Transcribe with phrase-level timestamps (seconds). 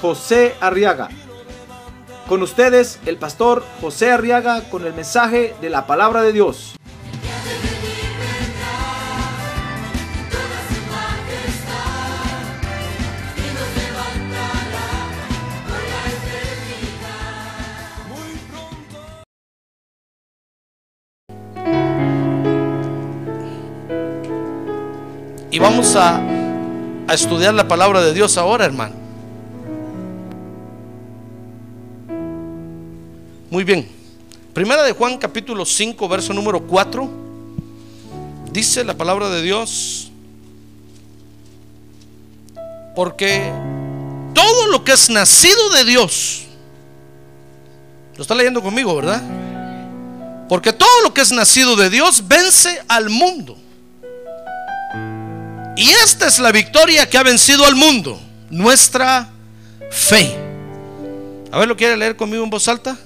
[0.00, 1.08] José Arriaga.
[2.28, 6.72] Con ustedes, el pastor José Arriaga con el mensaje de la palabra de Dios.
[25.50, 26.20] Y vamos a,
[27.08, 29.05] a estudiar la palabra de Dios ahora, hermano.
[33.56, 33.88] Muy bien.
[34.52, 37.08] Primera de Juan capítulo 5, verso número 4.
[38.52, 40.10] Dice la palabra de Dios.
[42.94, 43.50] Porque
[44.34, 46.42] todo lo que es nacido de Dios,
[48.16, 49.22] lo está leyendo conmigo, ¿verdad?
[50.50, 53.56] Porque todo lo que es nacido de Dios vence al mundo.
[55.78, 58.20] Y esta es la victoria que ha vencido al mundo,
[58.50, 59.30] nuestra
[59.90, 60.36] fe.
[61.50, 62.98] A ver, ¿lo quiere leer conmigo en voz alta?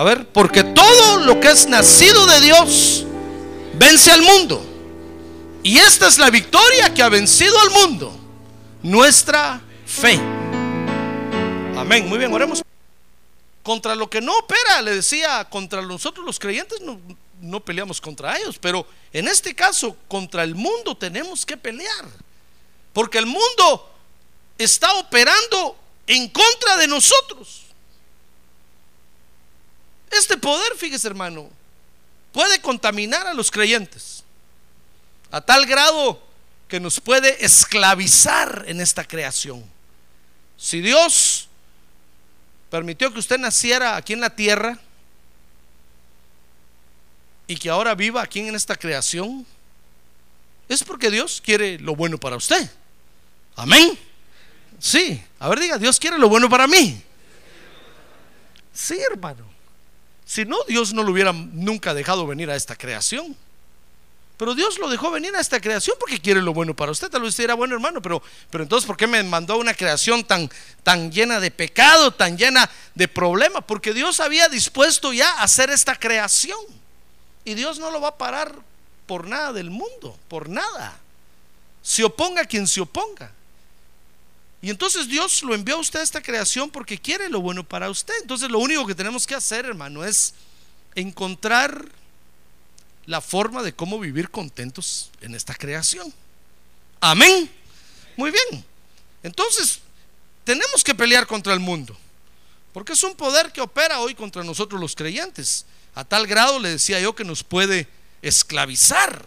[0.00, 3.04] A ver, porque todo lo que es nacido de Dios
[3.74, 4.64] vence al mundo.
[5.62, 8.18] Y esta es la victoria que ha vencido al mundo,
[8.82, 10.14] nuestra fe.
[11.76, 12.08] Amén.
[12.08, 12.62] Muy bien, oremos.
[13.62, 16.98] Contra lo que no opera, le decía, contra nosotros los creyentes no,
[17.42, 22.06] no peleamos contra ellos, pero en este caso contra el mundo tenemos que pelear.
[22.94, 23.90] Porque el mundo
[24.56, 27.69] está operando en contra de nosotros.
[30.10, 31.48] Este poder, fíjese hermano,
[32.32, 34.24] puede contaminar a los creyentes
[35.30, 36.20] a tal grado
[36.68, 39.64] que nos puede esclavizar en esta creación.
[40.56, 41.48] Si Dios
[42.68, 44.78] permitió que usted naciera aquí en la tierra
[47.46, 49.44] y que ahora viva aquí en esta creación,
[50.68, 52.70] es porque Dios quiere lo bueno para usted.
[53.56, 53.98] Amén.
[54.78, 57.02] Sí, a ver diga, Dios quiere lo bueno para mí.
[58.72, 59.49] Sí, hermano.
[60.30, 63.36] Si no, Dios no lo hubiera nunca dejado venir a esta creación.
[64.36, 67.08] Pero Dios lo dejó venir a esta creación porque quiere lo bueno para usted.
[67.08, 69.74] Tal vez usted dirá, bueno hermano, pero, pero entonces ¿por qué me mandó a una
[69.74, 70.48] creación tan,
[70.84, 73.64] tan llena de pecado, tan llena de problemas?
[73.66, 76.60] Porque Dios había dispuesto ya a hacer esta creación.
[77.44, 78.54] Y Dios no lo va a parar
[79.06, 80.96] por nada del mundo, por nada.
[81.82, 83.32] Se oponga quien se oponga.
[84.62, 87.88] Y entonces Dios lo envió a usted a esta creación porque quiere lo bueno para
[87.88, 88.14] usted.
[88.20, 90.34] Entonces lo único que tenemos que hacer, hermano, es
[90.94, 91.88] encontrar
[93.06, 96.12] la forma de cómo vivir contentos en esta creación.
[97.00, 97.50] Amén.
[98.16, 98.64] Muy bien.
[99.22, 99.80] Entonces,
[100.44, 101.96] tenemos que pelear contra el mundo.
[102.72, 105.64] Porque es un poder que opera hoy contra nosotros los creyentes.
[105.94, 107.88] A tal grado le decía yo que nos puede
[108.22, 109.26] esclavizar.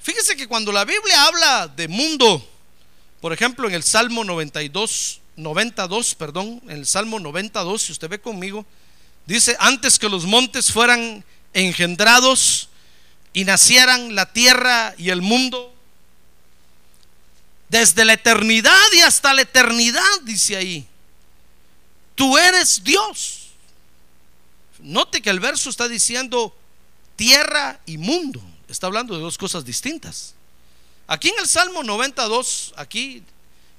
[0.00, 2.48] Fíjese que cuando la Biblia habla de mundo,
[3.20, 8.20] por ejemplo, en el Salmo 92, 92, perdón, en el Salmo 92, si usted ve
[8.20, 8.64] conmigo,
[9.26, 12.68] dice, antes que los montes fueran engendrados
[13.32, 15.74] y nacieran la tierra y el mundo,
[17.68, 20.86] desde la eternidad y hasta la eternidad, dice ahí,
[22.14, 23.50] tú eres Dios.
[24.80, 26.56] Note que el verso está diciendo
[27.16, 28.42] tierra y mundo.
[28.66, 30.34] Está hablando de dos cosas distintas.
[31.10, 33.24] Aquí en el Salmo 92, aquí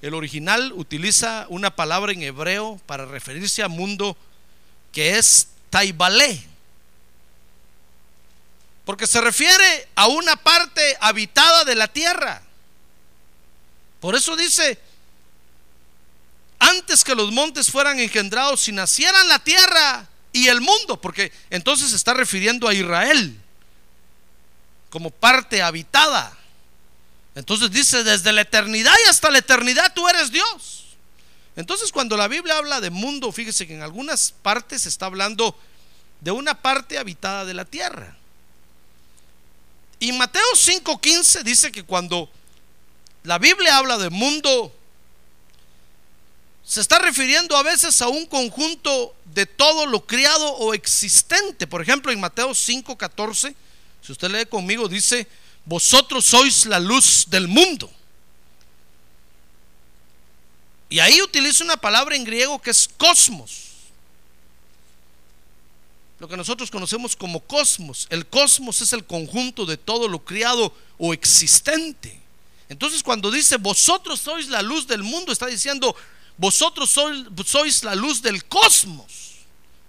[0.01, 4.17] el original utiliza una palabra en hebreo para referirse a mundo
[4.91, 6.43] que es taibalé.
[8.83, 12.41] Porque se refiere a una parte habitada de la tierra.
[14.01, 14.77] Por eso dice,
[16.59, 21.91] antes que los montes fueran engendrados y nacieran la tierra y el mundo, porque entonces
[21.91, 23.39] se está refiriendo a Israel
[24.89, 26.37] como parte habitada.
[27.35, 30.85] Entonces dice, desde la eternidad y hasta la eternidad tú eres Dios.
[31.55, 35.55] Entonces cuando la Biblia habla de mundo, fíjese que en algunas partes está hablando
[36.19, 38.15] de una parte habitada de la tierra.
[39.99, 42.29] Y Mateo 5:15 dice que cuando
[43.23, 44.73] la Biblia habla de mundo,
[46.63, 51.67] se está refiriendo a veces a un conjunto de todo lo criado o existente.
[51.67, 53.55] Por ejemplo, en Mateo 5:14,
[54.01, 55.27] si usted lee conmigo, dice,
[55.65, 57.89] vosotros sois la luz del mundo.
[60.89, 63.69] Y ahí utiliza una palabra en griego que es cosmos.
[66.19, 68.07] Lo que nosotros conocemos como cosmos.
[68.09, 72.19] El cosmos es el conjunto de todo lo criado o existente.
[72.69, 75.95] Entonces cuando dice vosotros sois la luz del mundo, está diciendo
[76.37, 76.89] vosotros
[77.45, 79.35] sois, la luz del cosmos,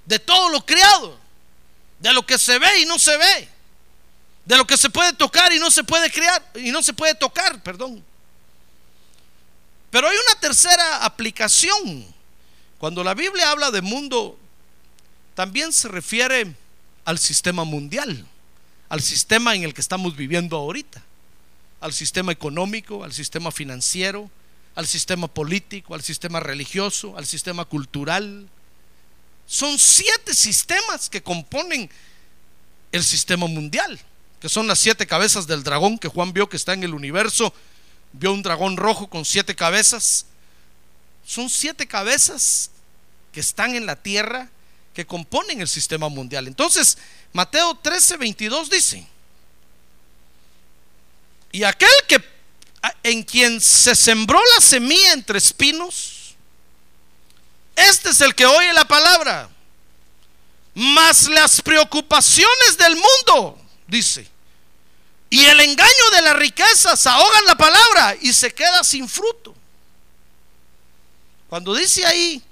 [0.04, 1.18] de todo lo criado,
[1.98, 3.48] de lo que se ve y no se ve,
[4.44, 7.14] de lo que se puede tocar y no se puede crear y no se puede
[7.14, 8.02] tocar, perdón.
[9.90, 12.06] Pero hay una tercera aplicación.
[12.78, 14.38] Cuando la Biblia habla de mundo,
[15.34, 16.54] también se refiere
[17.04, 18.26] al sistema mundial,
[18.88, 21.02] al sistema en el que estamos viviendo ahorita,
[21.80, 24.30] al sistema económico, al sistema financiero,
[24.74, 28.48] al sistema político, al sistema religioso, al sistema cultural.
[29.46, 31.90] Son siete sistemas que componen
[32.90, 34.00] el sistema mundial,
[34.42, 37.54] que son las siete cabezas del dragón que Juan vio que está en el universo
[38.12, 40.26] vio un dragón rojo con siete cabezas.
[41.26, 42.70] Son siete cabezas
[43.32, 44.50] que están en la tierra
[44.94, 46.46] que componen el sistema mundial.
[46.46, 46.98] Entonces,
[47.32, 49.06] Mateo 13, 22 dice,
[51.50, 52.22] y aquel que
[53.02, 56.34] en quien se sembró la semilla entre espinos,
[57.74, 59.48] este es el que oye la palabra,
[60.74, 64.31] mas las preocupaciones del mundo, dice,
[65.32, 69.54] y el engaño de las riquezas ahogan la palabra y se queda sin fruto.
[71.48, 72.42] Cuando dice ahí,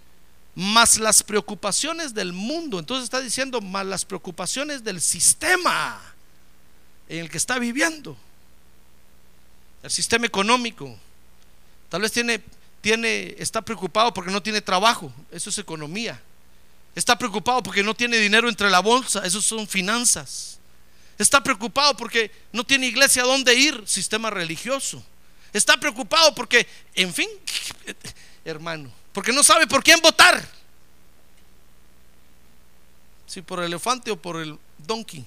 [0.54, 6.00] más las preocupaciones del mundo, entonces está diciendo más las preocupaciones del sistema
[7.06, 8.16] en el que está viviendo.
[9.82, 10.98] El sistema económico.
[11.90, 12.42] Tal vez tiene,
[12.80, 16.18] tiene, está preocupado porque no tiene trabajo, eso es economía.
[16.94, 20.59] Está preocupado porque no tiene dinero entre la bolsa, eso son finanzas.
[21.20, 25.04] Está preocupado porque no tiene iglesia a dónde ir, sistema religioso.
[25.52, 27.28] Está preocupado porque, en fin,
[28.46, 30.42] hermano, porque no sabe por quién votar.
[33.26, 35.22] Si por el elefante o por el donkey.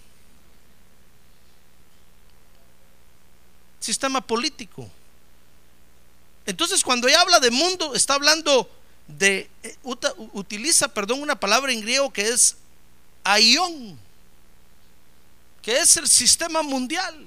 [3.79, 4.89] Sistema político.
[6.47, 8.67] Entonces, cuando ella habla de mundo, está hablando
[9.07, 12.57] de, eh, utiliza, perdón, una palabra en griego que es
[13.23, 14.01] aión
[15.63, 17.25] que es el sistema mundial,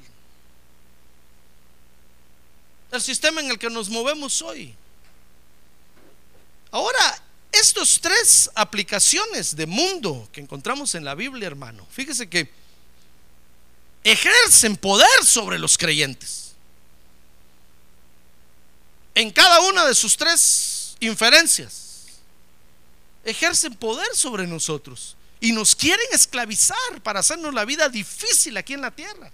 [2.92, 4.74] el sistema en el que nos movemos hoy.
[6.70, 12.52] Ahora, estos tres aplicaciones de mundo que encontramos en la Biblia, hermano, fíjese que
[14.04, 16.52] ejercen poder sobre los creyentes.
[19.14, 22.04] En cada una de sus tres inferencias,
[23.24, 25.16] ejercen poder sobre nosotros.
[25.40, 29.30] Y nos quieren esclavizar para hacernos la vida difícil aquí en la tierra.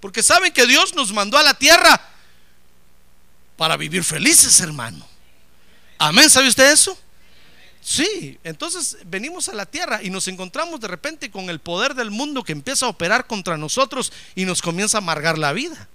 [0.00, 2.00] Porque saben que Dios nos mandó a la tierra
[3.56, 5.06] para vivir felices, hermano.
[5.98, 6.98] Amén, ¿sabe usted eso?
[7.80, 12.10] Sí, entonces venimos a la tierra y nos encontramos de repente con el poder del
[12.10, 15.88] mundo que empieza a operar contra nosotros y nos comienza a amargar la vida.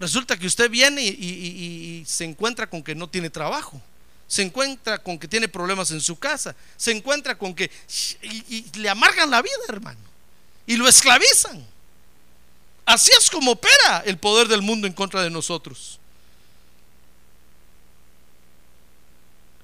[0.00, 3.82] Resulta que usted viene y, y se encuentra con que no tiene trabajo
[4.28, 7.70] se encuentra con que tiene problemas en su casa, se encuentra con que
[8.22, 9.98] y, le amargan la vida, hermano,
[10.66, 11.66] y lo esclavizan.
[12.84, 15.98] Así es como opera el poder del mundo en contra de nosotros.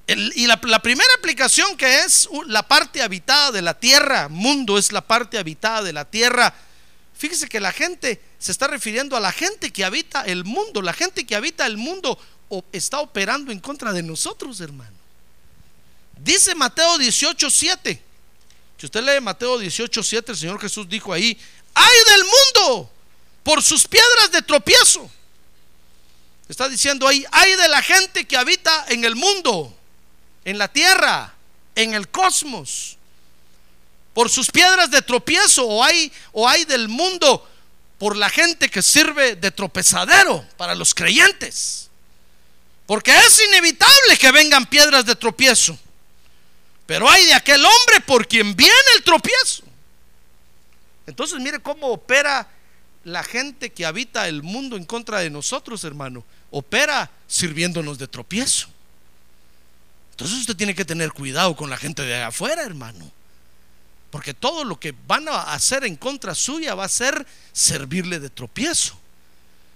[0.06, 4.92] y la, la, primera aplicación que es la parte habitada de la tierra, mundo es
[4.92, 6.54] la parte habitada de la tierra.
[7.16, 10.82] Fíjese que la gente se está refiriendo a la gente que habita el mundo.
[10.82, 12.18] La gente que habita el mundo
[12.72, 14.96] está operando en contra de nosotros, hermano.
[16.18, 18.02] Dice Mateo 18, 7.
[18.78, 21.38] Si usted lee Mateo 18, 7, el Señor Jesús dijo ahí,
[21.74, 22.90] ay del mundo
[23.42, 25.10] por sus piedras de tropiezo.
[26.48, 29.74] Está diciendo ahí, ay de la gente que habita en el mundo,
[30.44, 31.34] en la tierra,
[31.74, 32.98] en el cosmos,
[34.12, 37.48] por sus piedras de tropiezo, o hay, o hay del mundo
[37.98, 41.90] por la gente que sirve de tropezadero para los creyentes.
[42.86, 45.78] Porque es inevitable que vengan piedras de tropiezo.
[46.86, 49.64] Pero hay de aquel hombre por quien viene el tropiezo.
[51.06, 52.48] Entonces mire cómo opera
[53.04, 56.24] la gente que habita el mundo en contra de nosotros, hermano.
[56.50, 58.68] Opera sirviéndonos de tropiezo.
[60.10, 63.10] Entonces usted tiene que tener cuidado con la gente de afuera, hermano.
[64.10, 68.30] Porque todo lo que van a hacer en contra suya va a ser servirle de
[68.30, 68.98] tropiezo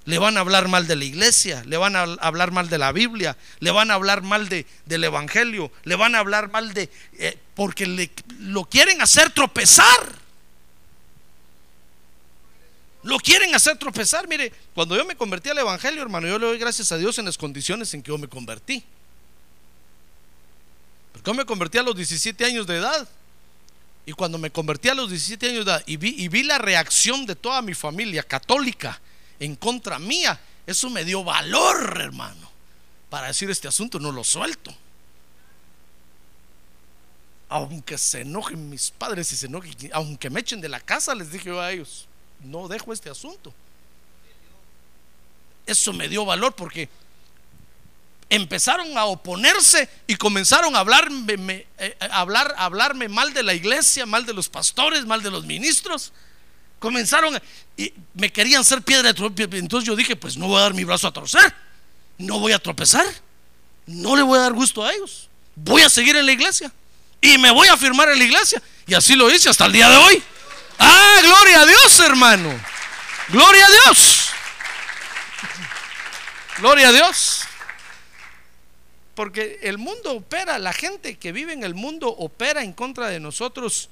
[0.09, 2.93] le van a hablar mal de la iglesia, le van a hablar mal de la
[2.93, 6.89] Biblia, le van a hablar mal de, del Evangelio, le van a hablar mal de...
[7.19, 9.85] Eh, porque le, lo quieren hacer tropezar.
[13.03, 14.27] Lo quieren hacer tropezar.
[14.27, 17.27] Mire, cuando yo me convertí al Evangelio, hermano, yo le doy gracias a Dios en
[17.27, 18.83] las condiciones en que yo me convertí.
[21.13, 23.07] Porque yo me convertí a los 17 años de edad.
[24.07, 26.57] Y cuando me convertí a los 17 años de edad y vi, y vi la
[26.57, 28.99] reacción de toda mi familia católica
[29.41, 32.51] en contra mía, eso me dio valor, hermano,
[33.11, 34.75] para decir este asunto, no lo suelto.
[37.49, 41.33] Aunque se enojen mis padres y se enojen, aunque me echen de la casa, les
[41.33, 42.07] dije yo a ellos,
[42.41, 43.55] no dejo este asunto.
[45.67, 46.89] Eso me dio valor porque
[48.31, 54.27] empezaron a oponerse y comenzaron a hablarme, eh, hablar, hablarme mal de la iglesia, mal
[54.27, 56.13] de los pastores, mal de los ministros.
[56.79, 57.41] Comenzaron
[57.77, 59.59] y me querían ser piedra de.
[59.59, 61.55] Entonces yo dije, pues no voy a dar mi brazo a torcer,
[62.19, 63.07] no voy a tropezar,
[63.87, 65.29] no le voy a dar gusto a ellos.
[65.55, 66.73] Voy a seguir en la iglesia
[67.21, 68.63] y me voy a firmar en la iglesia.
[68.87, 70.23] Y así lo hice hasta el día de hoy.
[70.79, 72.61] Ah, gloria a Dios, hermano.
[73.29, 74.31] Gloria a Dios.
[76.59, 77.43] Gloria a Dios.
[79.15, 83.19] Porque el mundo opera, la gente que vive en el mundo opera en contra de
[83.19, 83.91] nosotros,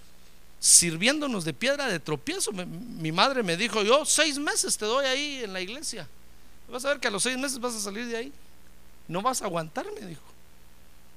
[0.59, 2.53] sirviéndonos de piedra de tropiezo.
[2.53, 6.09] Mi madre me dijo, yo seis meses te doy ahí en la iglesia.
[6.69, 8.33] Vas a ver que a los seis meses vas a salir de ahí.
[9.09, 10.23] No vas a aguantar, me dijo.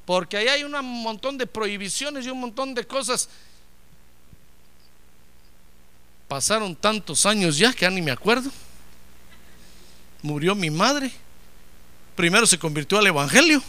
[0.06, 0.72] Porque ahí hay un
[1.04, 3.30] montón de prohibiciones y un montón de cosas.
[6.28, 8.52] Pasaron tantos años ya que ya ni me acuerdo.
[10.22, 11.12] Murió mi madre.
[12.16, 13.64] Primero se convirtió al Evangelio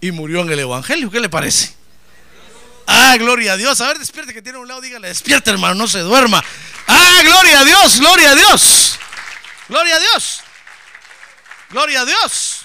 [0.00, 1.10] y murió en el Evangelio.
[1.10, 1.77] ¿Qué le parece?
[2.90, 3.78] Ah, gloria a Dios.
[3.82, 6.42] A ver, despierte que tiene un lado, dígale, despierte hermano, no se duerma.
[6.86, 8.98] Ah, gloria a Dios, gloria a Dios.
[9.68, 10.40] Gloria a Dios.
[11.68, 12.62] Gloria a Dios.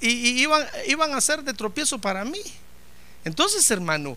[0.00, 2.40] Y, iban, iban a ser de tropiezo para mí.
[3.26, 4.16] Entonces, hermano,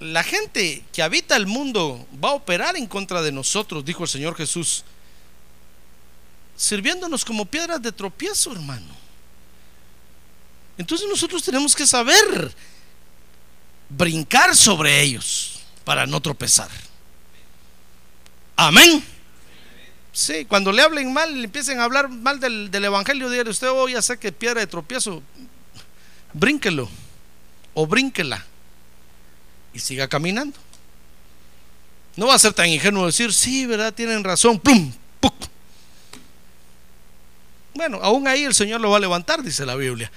[0.00, 4.08] la gente que habita el mundo va a operar en contra de nosotros, dijo el
[4.10, 4.84] Señor Jesús
[6.58, 8.99] sirviéndonos como piedras de tropiezo, hermano.
[10.80, 12.54] Entonces nosotros tenemos que saber
[13.90, 16.70] brincar sobre ellos para no tropezar.
[18.56, 19.04] Amén.
[20.10, 23.90] Sí, cuando le hablen mal, le empiecen a hablar mal del, Evangelio, dígale usted, oh,
[23.90, 25.22] ya sé que piedra de tropiezo,
[26.32, 26.88] brínquelo
[27.74, 28.42] o brínquela
[29.74, 30.58] y siga caminando.
[32.16, 33.92] No va a ser tan ingenuo decir, sí, ¿verdad?
[33.92, 34.58] Tienen razón,
[37.74, 40.10] bueno, aún ahí el Señor lo va a levantar, dice la Biblia.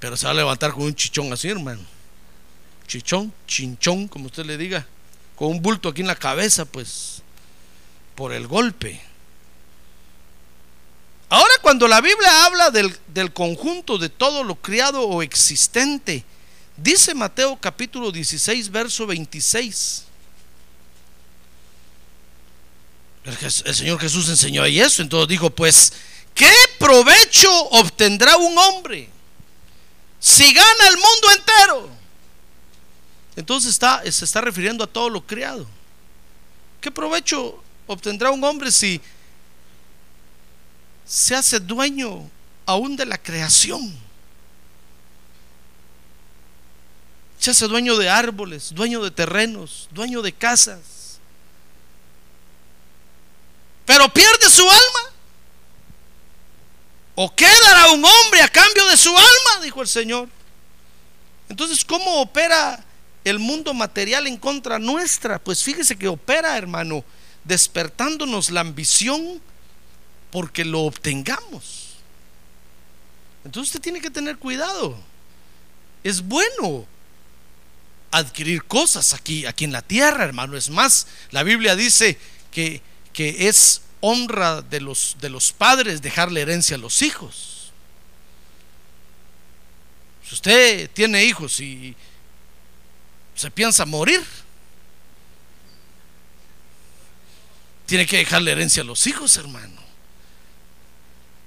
[0.00, 1.82] Pero se va a levantar con un chichón así, hermano.
[2.86, 4.86] Chichón, chinchón, como usted le diga.
[5.36, 7.22] Con un bulto aquí en la cabeza, pues,
[8.14, 9.00] por el golpe.
[11.28, 16.24] Ahora cuando la Biblia habla del, del conjunto de todo lo criado o existente,
[16.76, 20.04] dice Mateo capítulo 16, verso 26.
[23.24, 25.92] El, Señor Jesús enseñó ahí eso, entonces dijo, pues
[26.34, 29.10] ¿Qué provecho obtendrá un hombre
[30.20, 31.90] si gana el mundo entero?
[33.36, 35.66] Entonces está, se está refiriendo a todo lo creado.
[36.80, 39.00] ¿Qué provecho obtendrá un hombre si
[41.04, 42.28] se hace dueño
[42.66, 43.96] aún de la creación?
[47.38, 51.20] Se hace dueño de árboles, dueño de terrenos, dueño de casas.
[53.86, 55.17] Pero pierde su alma.
[57.20, 59.64] ¿O qué dará un hombre a cambio de su alma?
[59.64, 60.28] Dijo el Señor.
[61.48, 62.84] Entonces, ¿cómo opera
[63.24, 65.40] el mundo material en contra nuestra?
[65.40, 67.04] Pues fíjese que opera, hermano,
[67.42, 69.42] despertándonos la ambición
[70.30, 71.96] porque lo obtengamos.
[73.44, 74.96] Entonces usted tiene que tener cuidado.
[76.04, 76.86] Es bueno
[78.12, 80.56] adquirir cosas aquí, aquí en la tierra, hermano.
[80.56, 82.16] Es más, la Biblia dice
[82.52, 82.80] que,
[83.12, 87.72] que es honra de los, de los padres dejarle herencia a los hijos.
[90.28, 91.96] Si usted tiene hijos y
[93.34, 94.22] se piensa morir,
[97.86, 99.80] tiene que dejarle herencia a los hijos, hermano.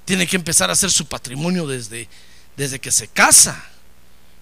[0.06, 2.10] Tiene que empezar a hacer su patrimonio desde,
[2.58, 3.64] desde que se casa,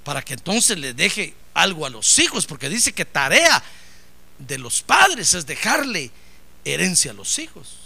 [0.05, 3.61] para que entonces le deje algo a los hijos, porque dice que tarea
[4.37, 6.11] de los padres es dejarle
[6.63, 7.78] herencia a los hijos.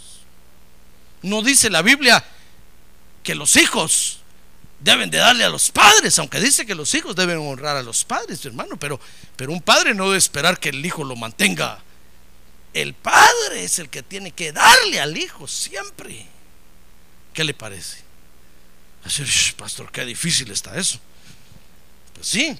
[1.24, 2.22] No dice la Biblia
[3.22, 4.18] que los hijos
[4.78, 8.04] deben de darle a los padres, aunque dice que los hijos deben honrar a los
[8.04, 9.00] padres, hermano, pero,
[9.34, 11.82] pero un padre no debe esperar que el hijo lo mantenga.
[12.74, 16.26] El padre es el que tiene que darle al hijo siempre.
[17.32, 18.02] ¿Qué le parece?
[19.02, 19.24] Así,
[19.56, 21.00] pastor, qué difícil está eso.
[22.12, 22.58] Pues sí.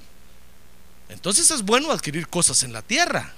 [1.10, 3.34] Entonces es bueno adquirir cosas en la tierra.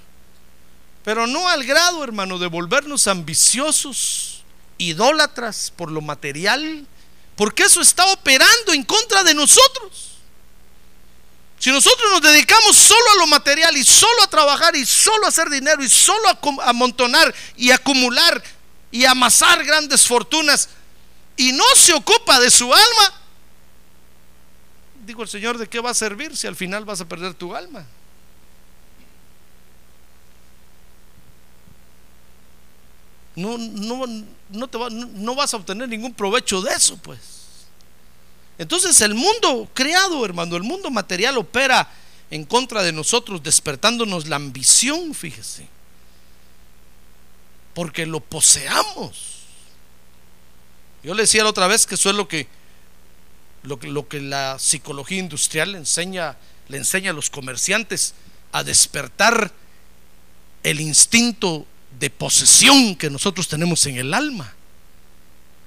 [1.03, 4.37] Pero no al grado, hermano, de volvernos ambiciosos,
[4.77, 6.85] idólatras por lo material,
[7.35, 10.17] porque eso está operando en contra de nosotros.
[11.59, 15.29] Si nosotros nos dedicamos solo a lo material y solo a trabajar y solo a
[15.29, 18.43] hacer dinero y solo a amontonar y acumular
[18.91, 20.69] y amasar grandes fortunas
[21.35, 23.21] y no se ocupa de su alma,
[25.05, 27.55] digo el Señor, ¿de qué va a servir si al final vas a perder tu
[27.55, 27.85] alma?
[33.35, 34.05] No, no,
[34.49, 37.19] no, te no vas a obtener ningún provecho de eso, pues.
[38.57, 41.89] Entonces el mundo creado, hermano, el mundo material opera
[42.31, 45.67] en contra de nosotros, despertándonos la ambición, fíjese.
[47.73, 49.37] Porque lo poseamos.
[51.03, 52.47] Yo le decía la otra vez que eso es lo que
[53.63, 56.37] lo, que la psicología industrial le enseña,
[56.69, 58.13] le enseña a los comerciantes
[58.51, 59.51] a despertar
[60.63, 61.65] el instinto
[61.99, 64.53] de posesión que nosotros tenemos en el alma.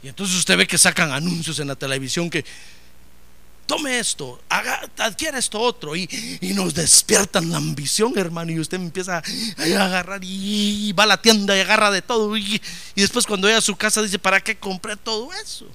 [0.02, 2.44] Y entonces usted ve que sacan anuncios en la televisión que
[3.66, 6.08] tome esto, haga, adquiera esto otro, y,
[6.54, 11.56] nos despiertan la ambición, hermano, y usted empieza a, agarrar y va a la tienda
[11.56, 12.60] y agarra de todo, y,
[12.96, 15.68] y después cuando llega a su casa dice, ¿para qué compré todo eso?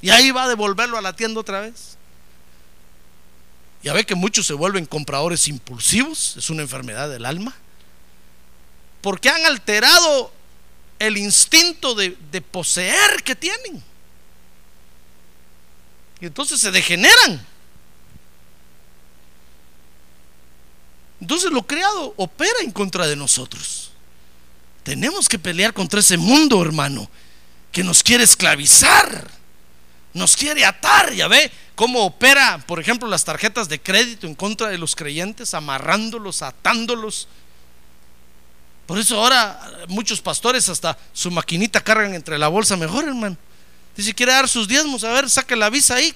[0.00, 1.98] Y ahí va a devolverlo a la tienda otra vez.
[3.82, 7.54] Ya ve que muchos se vuelven compradores impulsivos, es una enfermedad del alma,
[9.00, 10.32] porque han alterado
[10.98, 13.82] el instinto de, de poseer que tienen.
[16.20, 17.46] Y entonces se degeneran.
[21.20, 23.92] Entonces lo creado opera en contra de nosotros.
[24.82, 27.10] Tenemos que pelear contra ese mundo, hermano,
[27.72, 29.40] que nos quiere esclavizar
[30.12, 34.68] nos quiere atar, ya ve cómo opera, por ejemplo, las tarjetas de crédito en contra
[34.68, 37.28] de los creyentes, amarrándolos, atándolos.
[38.90, 43.36] Por eso ahora muchos pastores hasta su maquinita cargan entre la bolsa mejor, hermano.
[43.96, 46.12] Dice, quiere dar sus diezmos, a ver, saque la visa ahí.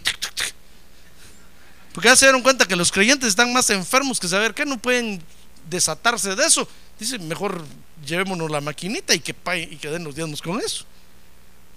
[1.93, 4.77] Porque ya se dieron cuenta que los creyentes están más enfermos que saber que no
[4.77, 5.23] pueden
[5.71, 6.67] desatarse de eso.
[6.99, 7.65] Dice, mejor
[8.05, 9.37] llevémonos la maquinita y que,
[9.71, 10.85] y que den los diezmos con eso.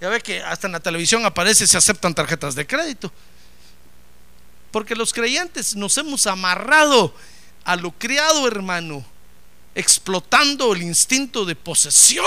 [0.02, 3.12] Ya ve que hasta en la televisión aparece se aceptan tarjetas de crédito.
[4.72, 7.14] Porque los creyentes nos hemos amarrado
[7.66, 9.06] a lo criado, hermano,
[9.78, 12.26] explotando el instinto de posesión.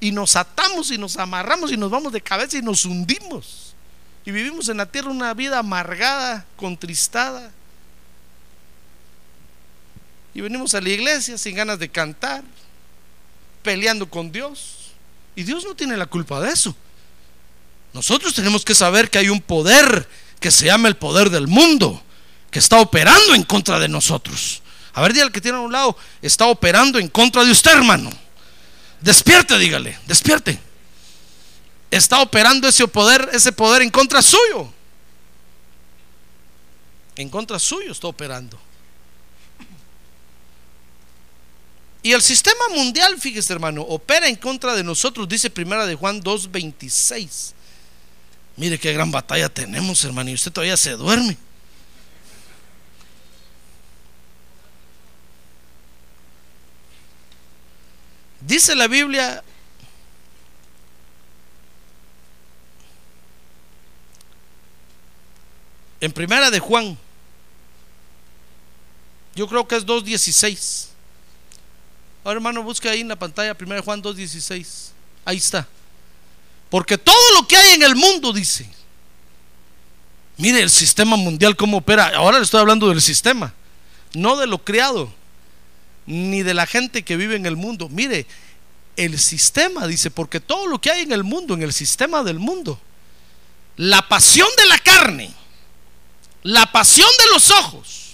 [0.00, 3.74] Y nos atamos y nos amarramos y nos vamos de cabeza y nos hundimos.
[4.26, 7.52] Y vivimos en la tierra una vida amargada, contristada.
[10.34, 12.42] Y venimos a la iglesia sin ganas de cantar,
[13.62, 14.82] peleando con Dios
[15.36, 16.74] y Dios no tiene la culpa de eso.
[17.92, 20.08] Nosotros tenemos que saber que hay un poder
[20.40, 22.02] que se llama el poder del mundo,
[22.50, 24.62] que está operando en contra de nosotros.
[24.94, 28.10] A ver, dígale que tiene a un lado, está operando en contra de usted, hermano.
[29.00, 30.58] Despierte, dígale, despierte.
[31.90, 34.72] Está operando ese poder, ese poder en contra suyo.
[37.16, 38.58] En contra suyo está operando.
[42.02, 46.22] Y el sistema mundial, fíjese hermano, opera en contra de nosotros, dice primera de Juan
[46.22, 47.52] 2.26.
[48.56, 51.36] Mire qué gran batalla tenemos, hermano, y usted todavía se duerme.
[58.46, 59.42] Dice la Biblia,
[66.00, 66.98] en primera de Juan,
[69.34, 70.88] yo creo que es 2.16.
[72.24, 74.90] Ahora, hermano, busque ahí en la pantalla 1 Juan 2.16.
[75.24, 75.66] Ahí está.
[76.68, 78.68] Porque todo lo que hay en el mundo, dice.
[80.36, 82.08] Mire el sistema mundial cómo opera.
[82.16, 83.54] Ahora le estoy hablando del sistema,
[84.14, 85.12] no de lo creado,
[86.06, 87.88] ni de la gente que vive en el mundo.
[87.88, 88.26] Mire,
[88.96, 92.38] el sistema, dice, porque todo lo que hay en el mundo, en el sistema del
[92.38, 92.80] mundo,
[93.76, 95.32] la pasión de la carne,
[96.42, 98.10] la pasión de los ojos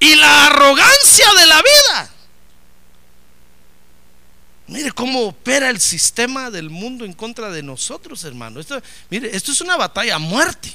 [0.00, 2.12] y la arrogancia de la vida
[4.72, 8.58] Mire cómo opera el sistema del mundo en contra de nosotros, hermano.
[8.58, 10.72] Esto, mire, esto es una batalla a muerte.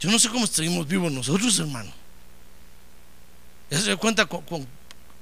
[0.00, 1.90] Yo no sé cómo estuvimos vivos nosotros, hermano.
[3.70, 4.66] Ya se cuenta con,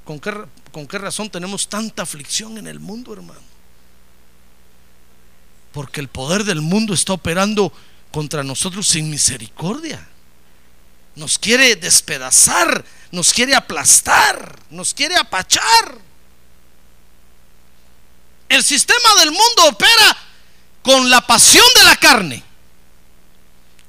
[0.04, 0.32] con, qué,
[0.70, 3.40] con qué razón tenemos tanta aflicción en el mundo, hermano.
[5.72, 7.72] Porque el poder del mundo está operando
[8.10, 10.06] contra nosotros sin misericordia.
[11.14, 15.98] Nos quiere despedazar nos quiere aplastar, nos quiere apachar.
[18.48, 20.16] El sistema del mundo opera
[20.82, 22.42] con la pasión de la carne,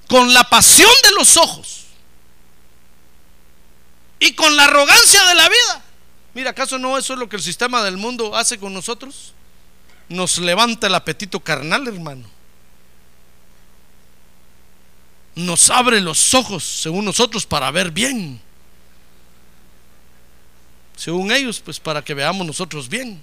[0.07, 1.82] con la pasión de los ojos
[4.23, 5.83] y con la arrogancia de la vida.
[6.33, 9.33] Mira, ¿acaso no eso es lo que el sistema del mundo hace con nosotros?
[10.07, 12.25] Nos levanta el apetito carnal, hermano.
[15.36, 18.39] Nos abre los ojos, según nosotros, para ver bien.
[20.95, 23.21] Según ellos, pues para que veamos nosotros bien.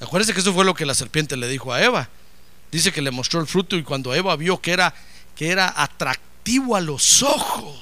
[0.00, 2.08] Acuérdense que eso fue lo que la serpiente le dijo a Eva.
[2.70, 4.94] Dice que le mostró el fruto y cuando Eva vio que era,
[5.34, 5.74] que era
[6.74, 7.76] a los ojos.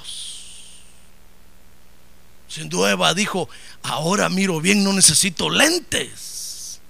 [2.48, 3.48] Siendo Eva dijo,
[3.82, 6.80] ahora miro bien, no necesito lentes.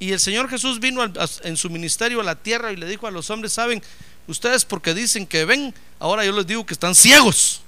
[0.00, 1.02] Y el Señor Jesús vino
[1.42, 3.82] en su ministerio a la tierra y le dijo a los hombres, saben,
[4.28, 7.62] ustedes porque dicen que ven, ahora yo les digo que están ciegos.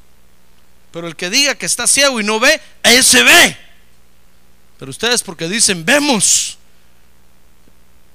[0.92, 3.56] Pero el que diga que está ciego y no ve, ese ve.
[4.78, 6.58] Pero ustedes porque dicen vemos,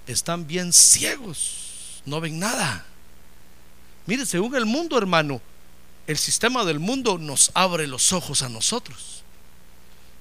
[0.07, 1.64] están bien ciegos,
[2.05, 2.85] no ven nada.
[4.05, 5.41] Mire, según el mundo, hermano,
[6.07, 9.23] el sistema del mundo nos abre los ojos a nosotros.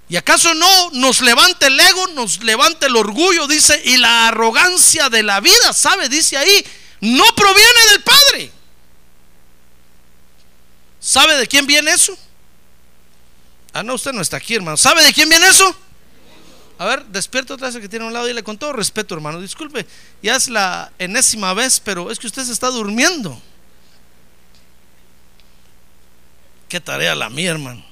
[0.09, 5.09] ¿Y acaso no nos levanta el ego, nos levanta el orgullo, dice, y la arrogancia
[5.09, 6.09] de la vida, ¿sabe?
[6.09, 6.64] Dice ahí,
[7.01, 8.53] no proviene del Padre.
[11.01, 12.16] ¿Sabe de quién viene eso?
[13.73, 14.77] Ah, no, usted no está aquí, hermano.
[14.77, 15.77] ¿Sabe de quién viene eso?
[16.85, 19.14] A ver, despierta otra vez que tiene a un lado y le con todo respeto,
[19.14, 19.40] hermano.
[19.40, 19.87] Disculpe,
[20.23, 23.40] ya es la enésima vez, pero es que usted se está durmiendo.
[26.68, 27.83] Qué tarea la mía, hermano.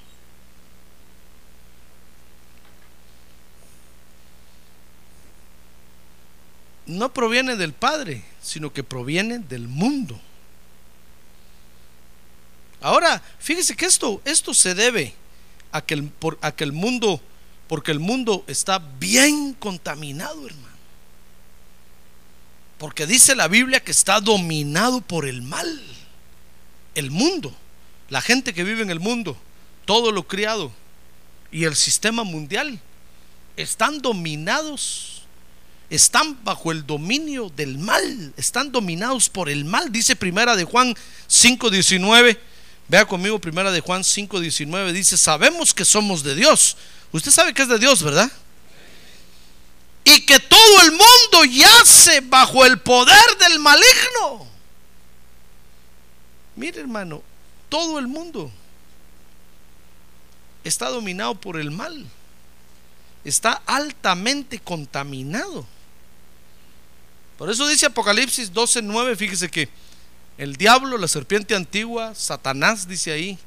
[6.84, 10.20] No proviene del Padre, sino que proviene del mundo.
[12.82, 15.14] Ahora, fíjese que esto, esto se debe
[15.70, 17.22] a que el, a que el mundo
[17.68, 20.76] porque el mundo está bien contaminado, hermano.
[22.78, 25.80] Porque dice la Biblia que está dominado por el mal.
[26.94, 27.54] El mundo,
[28.08, 29.36] la gente que vive en el mundo,
[29.84, 30.72] todo lo criado
[31.52, 32.80] y el sistema mundial
[33.56, 35.22] están dominados,
[35.90, 39.92] están bajo el dominio del mal, están dominados por el mal.
[39.92, 40.94] Dice primera de Juan
[41.28, 42.38] 5:19.
[42.88, 46.76] Vea conmigo primera de Juan 5:19 dice, "Sabemos que somos de Dios,
[47.12, 48.30] Usted sabe que es de Dios, ¿verdad?
[50.04, 54.46] Y que todo el mundo yace bajo el poder del maligno.
[56.56, 57.22] Mire hermano,
[57.68, 58.50] todo el mundo
[60.64, 62.06] está dominado por el mal.
[63.24, 65.66] Está altamente contaminado.
[67.38, 69.68] Por eso dice Apocalipsis 12:9, fíjese que
[70.38, 73.38] el diablo, la serpiente antigua, Satanás dice ahí,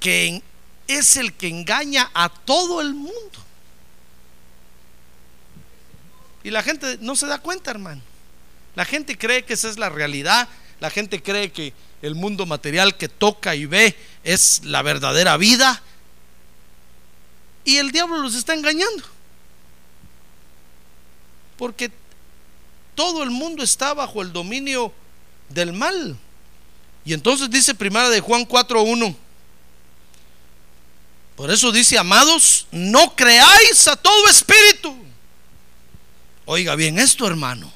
[0.00, 0.42] que en
[0.94, 3.12] es el que engaña a todo el mundo.
[6.44, 8.02] Y la gente no se da cuenta, hermano.
[8.74, 10.48] La gente cree que esa es la realidad.
[10.80, 15.82] La gente cree que el mundo material que toca y ve es la verdadera vida.
[17.64, 19.04] Y el diablo los está engañando.
[21.56, 21.92] Porque
[22.94, 24.92] todo el mundo está bajo el dominio
[25.48, 26.16] del mal.
[27.04, 29.14] Y entonces dice primera de Juan 4:1
[31.36, 34.94] por eso dice, amados, no creáis a todo espíritu.
[36.44, 37.72] Oiga bien esto, hermano.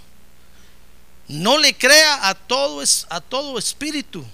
[1.28, 4.24] No le crea a todo, a todo espíritu,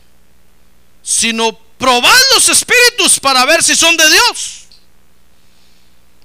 [1.02, 4.64] sino probad los espíritus para ver si son de Dios.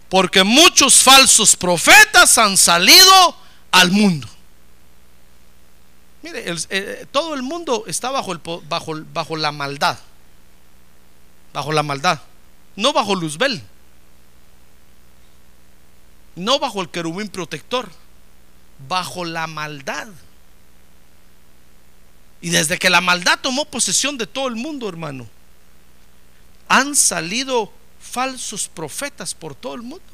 [0.10, 3.38] Porque muchos falsos profetas han salido
[3.72, 4.28] al mundo.
[6.24, 9.98] Mire, eh, todo el mundo está bajo, el, bajo, bajo la maldad.
[11.54, 12.20] Bajo la maldad
[12.78, 13.62] no bajo Luzbel,
[16.36, 17.90] no bajo el querubín protector,
[18.88, 20.08] bajo la maldad.
[22.40, 25.28] Y desde que la maldad tomó posesión de todo el mundo, hermano,
[26.70, 30.06] han salido falsos profetas por todo el mundo.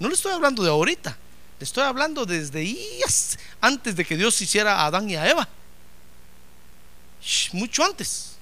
[0.00, 1.16] No le estoy hablando de ahorita,
[1.60, 2.76] le estoy hablando desde
[3.60, 5.48] antes de que Dios hiciera a Adán y a Eva.
[7.52, 8.33] Mucho antes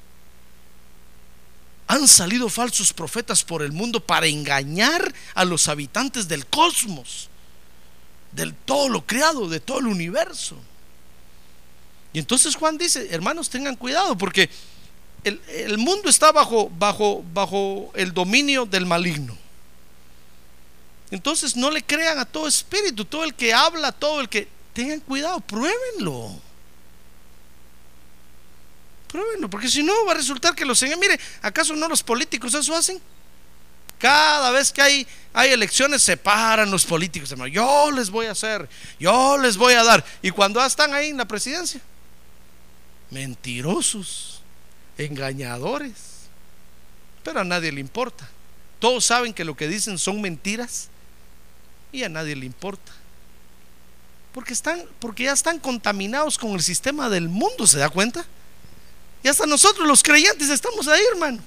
[1.93, 7.29] han salido falsos profetas por el mundo para engañar a los habitantes del cosmos,
[8.33, 10.57] del todo lo creado, de todo el universo.
[12.15, 14.49] Y entonces Juan dice, hermanos, tengan cuidado porque
[15.23, 19.37] el, mundo está bajo, bajo, bajo el dominio del maligno.
[21.11, 24.49] Entonces no le crean a todo espíritu, todo el que habla, todo el que...
[24.73, 26.41] Tengan cuidado, pruébenlo.
[29.13, 32.75] Pruébenlo, porque si no va a resultar que los mire, ¿acaso no los políticos eso
[32.75, 32.99] hacen?
[33.99, 37.33] Cada vez que hay, hay elecciones se paran los políticos.
[37.53, 38.67] Yo les voy a hacer,
[38.99, 40.03] yo les voy a dar.
[40.23, 41.83] Y cuando están ahí en la presidencia,
[43.11, 44.41] mentirosos,
[44.97, 45.93] engañadores.
[47.23, 48.27] Pero a nadie le importa.
[48.79, 50.89] Todos saben que lo que dicen son mentiras
[51.93, 52.93] y a nadie le importa.
[54.33, 58.25] Porque están porque ya están contaminados con el sistema del mundo, ¿se da cuenta?
[59.23, 61.43] Y hasta nosotros los creyentes estamos ahí, hermano.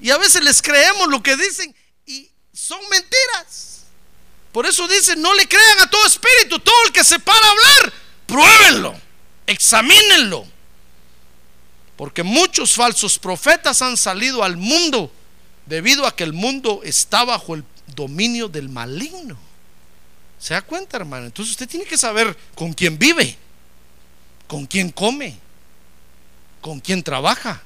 [0.00, 1.74] Y a veces les creemos lo que dicen
[2.06, 3.82] y son mentiras.
[4.52, 7.50] Por eso dicen, no le crean a todo espíritu, todo el que se para a
[7.50, 7.92] hablar,
[8.26, 8.94] pruébenlo,
[9.46, 10.46] examínenlo.
[11.96, 15.12] Porque muchos falsos profetas han salido al mundo
[15.66, 19.36] debido a que el mundo está bajo el dominio del maligno.
[20.38, 21.26] ¿Se da cuenta, hermano?
[21.26, 23.36] Entonces usted tiene que saber con quién vive,
[24.46, 25.38] con quién come,
[26.68, 27.62] con quién trabaja.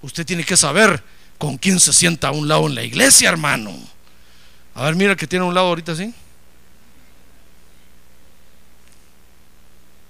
[0.00, 1.00] Usted tiene que saber
[1.38, 3.72] con quién se sienta a un lado en la iglesia, hermano.
[4.74, 6.12] A ver, mira que tiene a un lado ahorita, ¿sí?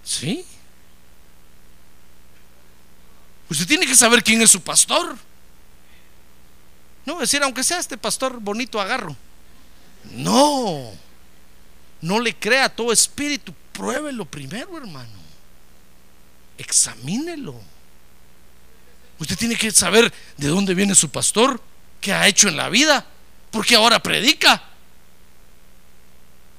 [0.03, 0.47] ¿Sí?
[3.51, 5.15] Usted tiene que saber quién es su pastor.
[7.05, 9.15] No decir, aunque sea este pastor bonito, agarro.
[10.12, 10.91] No.
[12.01, 13.53] No le crea todo espíritu.
[13.73, 15.22] Pruébelo primero, hermano.
[16.62, 17.61] Examínelo.
[19.18, 21.61] Usted tiene que saber de dónde viene su pastor,
[22.01, 23.05] qué ha hecho en la vida,
[23.51, 24.62] porque ahora predica.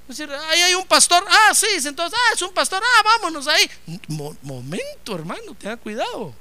[0.07, 3.69] Decir, ahí hay un pastor, ah, sí, entonces, ah, es un pastor, ah, vámonos ahí.
[4.41, 6.35] momento, hermano, tenga cuidado.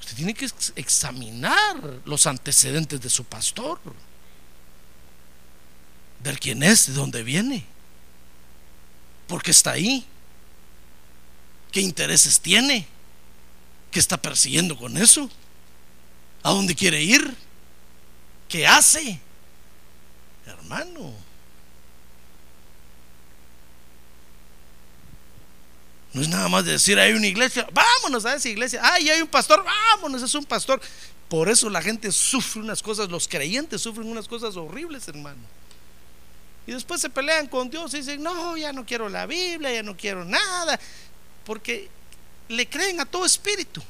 [0.00, 3.80] Usted tiene que examinar los antecedentes de su pastor,
[6.20, 7.66] ver quién es, de dónde viene,
[9.26, 10.06] por qué está ahí,
[11.72, 12.86] qué intereses tiene.
[13.90, 15.30] ¿Qué está persiguiendo con eso?
[16.42, 17.34] ¿A dónde quiere ir?
[18.48, 19.20] ¿Qué hace?
[20.46, 21.14] Hermano.
[26.12, 28.80] No es nada más de decir, hay una iglesia, vámonos a esa iglesia.
[28.82, 30.80] Ay, hay un pastor, vámonos, es un pastor.
[31.28, 35.40] Por eso la gente sufre unas cosas, los creyentes sufren unas cosas horribles, hermano.
[36.66, 39.82] Y después se pelean con Dios y dicen, no, ya no quiero la Biblia, ya
[39.82, 40.80] no quiero nada.
[41.46, 41.88] Porque
[42.48, 43.82] le creen a todo espíritu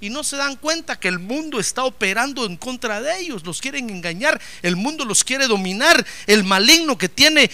[0.00, 3.60] y no se dan cuenta que el mundo está operando en contra de ellos, los
[3.60, 7.50] quieren engañar, el mundo los quiere dominar, el maligno que tiene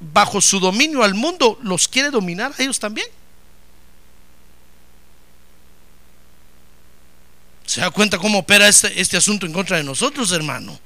[0.00, 3.06] bajo su dominio al mundo los quiere dominar a ellos también.
[7.64, 10.76] ¿Se da cuenta cómo opera este, este asunto en contra de nosotros, hermano?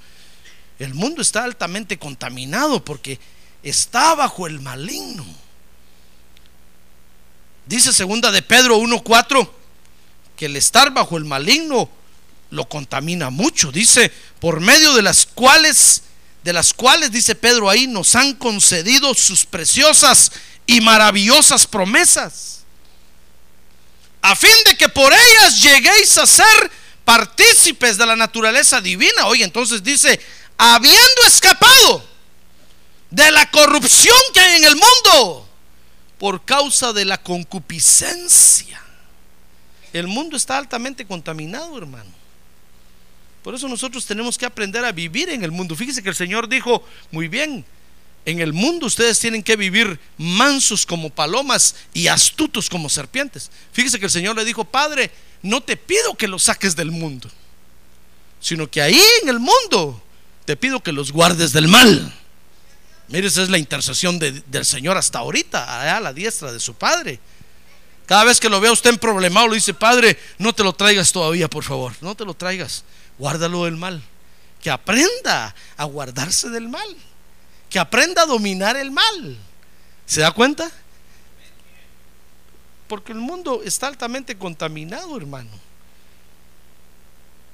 [0.79, 3.19] El mundo está altamente contaminado porque
[3.63, 5.25] está bajo el maligno.
[7.67, 9.51] Dice segunda de Pedro 1:4
[10.37, 11.89] que el estar bajo el maligno
[12.51, 13.73] lo contamina mucho.
[13.73, 16.03] Dice, por medio de las cuales
[16.45, 20.31] de las cuales dice Pedro ahí nos han concedido sus preciosas
[20.67, 22.61] y maravillosas promesas,
[24.21, 26.71] a fin de que por ellas lleguéis a ser
[27.05, 29.27] partícipes de la naturaleza divina.
[29.27, 30.21] Oye, entonces dice,
[30.57, 32.05] habiendo escapado
[33.11, 35.44] de la corrupción que hay en el mundo,
[36.19, 38.81] por causa de la concupiscencia.
[39.93, 42.11] El mundo está altamente contaminado, hermano.
[43.43, 45.77] Por eso nosotros tenemos que aprender a vivir en el mundo.
[45.77, 47.65] Fíjese que el Señor dijo, muy bien,
[48.25, 53.51] en el mundo ustedes tienen que vivir mansos como palomas y astutos como serpientes.
[53.73, 55.11] Fíjese que el Señor le dijo, Padre,
[55.43, 57.31] no te pido que los saques del mundo,
[58.41, 60.03] sino que ahí en el mundo
[60.47, 62.15] te pido que los guardes del mal.
[63.09, 66.75] Mire, esa es la intercesión del Señor hasta ahorita, allá a la diestra de su
[66.75, 67.21] Padre.
[68.07, 71.13] Cada vez que lo vea usted en problemado, le dice, Padre, no te lo traigas
[71.13, 71.93] todavía, por favor.
[72.01, 72.85] No te lo traigas.
[73.19, 74.03] Guárdalo del mal.
[74.61, 76.97] Que aprenda a guardarse del mal.
[77.71, 79.39] Que aprenda a dominar el mal.
[80.07, 80.71] ¿Se da cuenta?
[82.89, 85.51] Porque el mundo está altamente contaminado, hermano.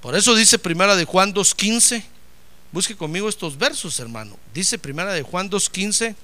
[0.00, 2.02] Por eso dice Primera de Juan 2.15
[2.72, 4.38] Busque conmigo estos versos, hermano.
[4.54, 6.14] Dice primera de Juan 2.15.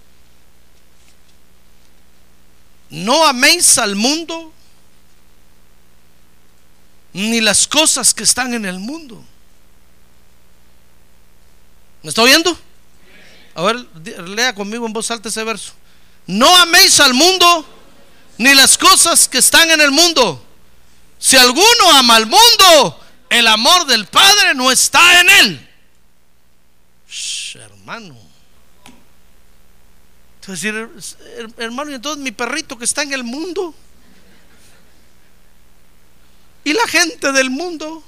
[2.90, 4.52] No améis al mundo
[7.12, 9.24] ni las cosas que están en el mundo.
[12.02, 12.56] ¿Me está oyendo?
[13.54, 13.76] A ver,
[14.28, 15.72] lea conmigo en voz alta ese verso.
[16.28, 17.66] No améis al mundo
[18.38, 20.44] ni las cosas que están en el mundo.
[21.18, 25.65] Si alguno ama al mundo, el amor del Padre no está en él
[27.54, 28.16] hermano.
[30.40, 31.16] Entonces,
[31.56, 33.74] hermano, y entonces mi perrito que está en el mundo.
[36.64, 38.02] Y la gente del mundo.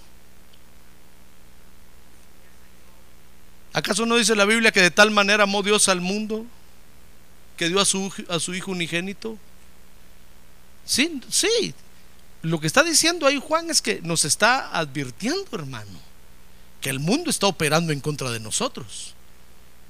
[3.72, 6.46] ¿Acaso no dice la Biblia que de tal manera amó Dios al mundo
[7.56, 9.38] que dio a su, a su Hijo unigénito?
[10.84, 11.74] Sí, sí.
[12.42, 16.07] Lo que está diciendo ahí Juan es que nos está advirtiendo, hermano,
[16.80, 19.14] que el mundo está operando en contra de nosotros.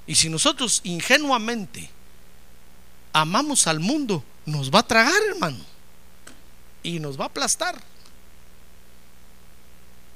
[0.07, 1.89] Y si nosotros ingenuamente
[3.13, 5.59] amamos al mundo, nos va a tragar, hermano.
[6.81, 7.79] Y nos va a aplastar.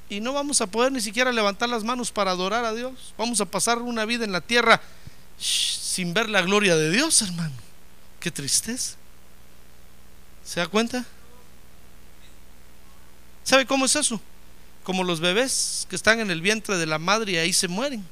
[0.09, 3.13] Y no vamos a poder ni siquiera levantar las manos para adorar a Dios.
[3.17, 4.81] Vamos a pasar una vida en la tierra
[5.38, 7.53] sin ver la gloria de Dios, hermano.
[8.19, 8.95] Qué tristeza.
[10.43, 11.05] ¿Se da cuenta?
[13.43, 14.19] ¿Sabe cómo es eso?
[14.84, 18.06] Como los bebés que están en el vientre de la madre y ahí se mueren.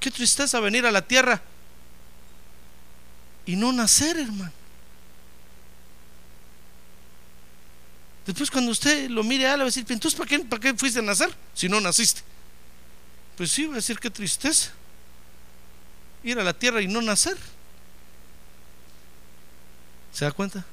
[0.00, 1.40] Qué tristeza venir a la tierra
[3.46, 4.52] y no nacer, hermano.
[8.26, 10.74] Después cuando usted lo mire a él, va a decir, entonces ¿para qué, ¿para qué
[10.74, 12.22] fuiste a nacer si no naciste?
[13.36, 14.70] Pues sí, va a decir, qué tristeza.
[16.22, 17.36] Ir a la tierra y no nacer.
[20.12, 20.64] ¿Se da cuenta?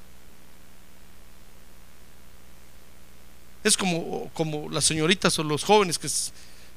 [3.64, 6.10] Es como, como las señoritas o los jóvenes que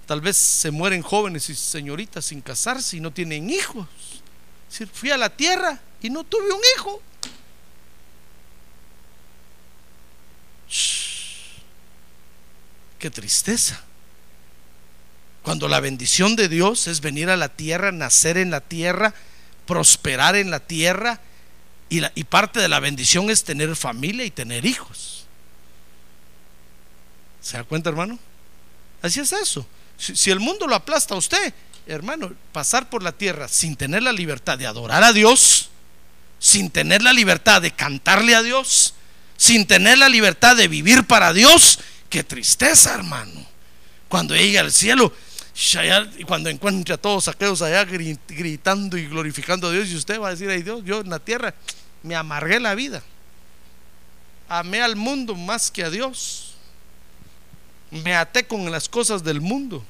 [0.07, 3.87] tal vez se mueren jóvenes y señoritas sin casarse y no tienen hijos.
[4.69, 7.03] Es decir, fui a la tierra y no tuve un hijo.
[12.99, 13.83] Qué tristeza.
[15.43, 19.15] Cuando la bendición de Dios es venir a la tierra, nacer en la tierra,
[19.67, 21.21] prosperar en la tierra,
[21.91, 25.24] y, la, y parte de la bendición es tener familia y tener hijos.
[27.45, 28.19] ¿Se da cuenta, hermano?
[29.03, 29.67] Así es eso.
[29.99, 31.53] Si, el mundo lo aplasta a usted,
[31.87, 35.69] hermano, pasar por la tierra sin tener la libertad de adorar a Dios,
[36.39, 38.95] sin tener la libertad de cantarle a Dios,
[39.37, 43.47] sin tener la libertad de vivir para Dios, qué tristeza, hermano.
[44.09, 45.13] Cuando llegue al cielo,
[46.17, 50.29] y cuando encuentre a todos aquellos allá gritando y glorificando a Dios, y usted va
[50.29, 51.55] a decir, ay Dios, yo en la tierra
[52.03, 53.03] me amargué la vida.
[54.49, 56.54] Amé al mundo más que a Dios.
[58.03, 59.85] Me até con las cosas del mundo.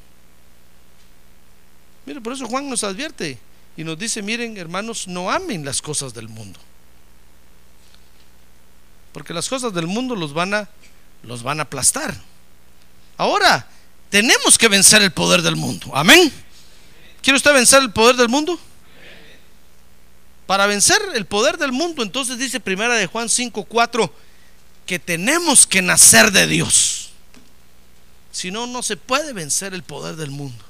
[2.06, 3.38] Mire, por eso Juan nos advierte
[3.76, 6.60] y nos dice, miren hermanos, no amen las cosas del mundo.
[9.12, 10.68] Porque las cosas del mundo los van a
[11.22, 12.14] los van a aplastar.
[13.16, 13.66] Ahora,
[14.10, 15.90] tenemos que vencer el poder del mundo.
[15.94, 16.30] Amén.
[17.22, 18.58] ¿Quiere usted vencer el poder del mundo?
[20.46, 24.12] Para vencer el poder del mundo, entonces dice primera de Juan 5:4
[24.84, 26.93] que tenemos que nacer de Dios.
[28.34, 30.64] Si no, no se puede vencer el poder del mundo.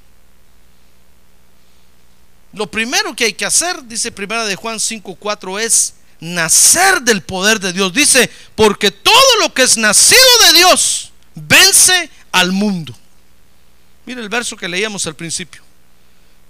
[2.52, 7.60] Lo primero que hay que hacer, dice primera de Juan 5:4 es nacer del poder
[7.60, 7.94] de Dios.
[7.94, 12.94] Dice, porque todo lo que es nacido de Dios vence al mundo.
[14.04, 15.62] Mire el verso que leíamos al principio.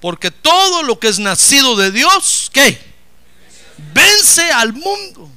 [0.00, 2.76] Porque todo lo que es nacido de Dios, ¿qué?
[3.94, 5.30] Vence al mundo.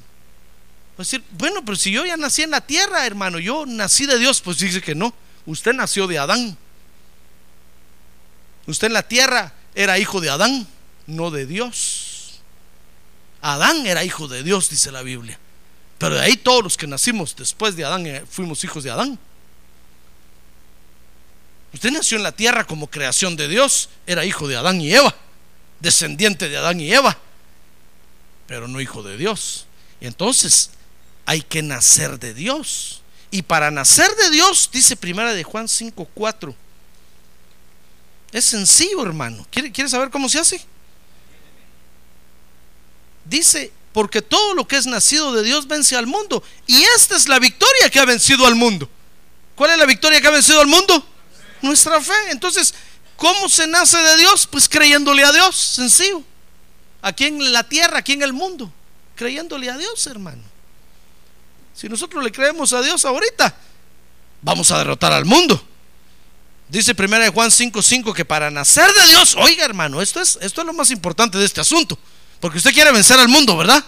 [0.98, 4.18] Es decir, bueno, pero si yo ya nací en la tierra, hermano, yo nací de
[4.18, 5.14] Dios, pues dice que no.
[5.48, 6.58] Usted nació de Adán.
[8.66, 10.68] Usted en la tierra era hijo de Adán,
[11.06, 12.40] no de Dios.
[13.40, 15.38] Adán era hijo de Dios, dice la Biblia.
[15.96, 19.18] Pero de ahí todos los que nacimos después de Adán eh, fuimos hijos de Adán.
[21.72, 25.16] Usted nació en la tierra como creación de Dios, era hijo de Adán y Eva,
[25.80, 27.16] descendiente de Adán y Eva,
[28.46, 29.64] pero no hijo de Dios.
[29.98, 30.72] Y entonces
[31.24, 33.00] hay que nacer de Dios.
[33.30, 36.54] Y para nacer de Dios, dice primera de Juan 5:4.
[38.32, 39.46] Es sencillo, hermano.
[39.50, 40.64] ¿Quiere, ¿Quiere saber cómo se hace?
[43.24, 46.42] Dice, porque todo lo que es nacido de Dios vence al mundo.
[46.66, 48.88] Y esta es la victoria que ha vencido al mundo.
[49.54, 51.04] ¿Cuál es la victoria que ha vencido al mundo?
[51.62, 52.30] nuestra fe.
[52.30, 52.74] Entonces,
[53.16, 54.46] ¿cómo se nace de Dios?
[54.46, 56.22] Pues creyéndole a Dios, sencillo.
[57.02, 58.72] Aquí en la tierra, aquí en el mundo,
[59.14, 60.42] creyéndole a Dios, hermano.
[61.78, 63.54] Si nosotros le creemos a Dios ahorita,
[64.42, 65.64] vamos a derrotar al mundo.
[66.68, 70.66] Dice 1 Juan 5:5 que para nacer de Dios, oiga hermano, esto es, esto es
[70.66, 71.96] lo más importante de este asunto.
[72.40, 73.84] Porque usted quiere vencer al mundo, ¿verdad?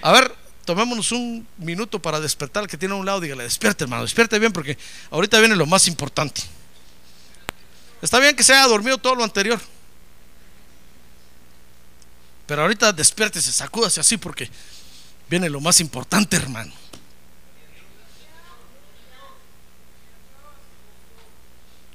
[0.00, 0.34] A ver,
[0.64, 3.20] tomémonos un minuto para despertar al que tiene a un lado.
[3.20, 4.78] Dígale, despierte hermano, despierte bien porque
[5.10, 6.40] ahorita viene lo más importante.
[8.00, 9.60] Está bien que se haya dormido todo lo anterior.
[12.46, 14.50] Pero ahorita despiértese, sacúdase así porque
[15.28, 16.72] viene lo más importante, hermano.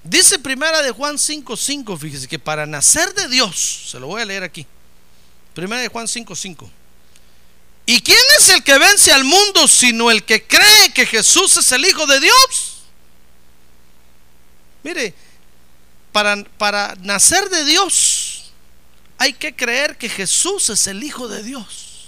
[0.03, 4.25] Dice primera de Juan 5:5, fíjese que para nacer de Dios, se lo voy a
[4.25, 4.65] leer aquí.
[5.53, 6.69] Primera de Juan 5:5.
[7.85, 11.71] ¿Y quién es el que vence al mundo sino el que cree que Jesús es
[11.71, 12.83] el Hijo de Dios?
[14.83, 15.13] Mire,
[16.11, 18.51] para, para nacer de Dios
[19.17, 22.07] hay que creer que Jesús es el Hijo de Dios.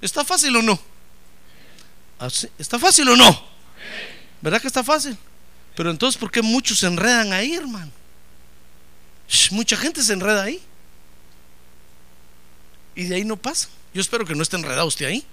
[0.00, 0.80] ¿Está fácil o no?
[2.18, 3.49] Así- ¿Está fácil o no?
[4.40, 5.16] ¿Verdad que está fácil?
[5.76, 7.90] Pero entonces, ¿por qué muchos se enredan ahí, hermano?
[9.50, 10.60] Mucha gente se enreda ahí.
[12.94, 13.68] Y de ahí no pasa.
[13.94, 15.24] Yo espero que no esté enredado usted ahí.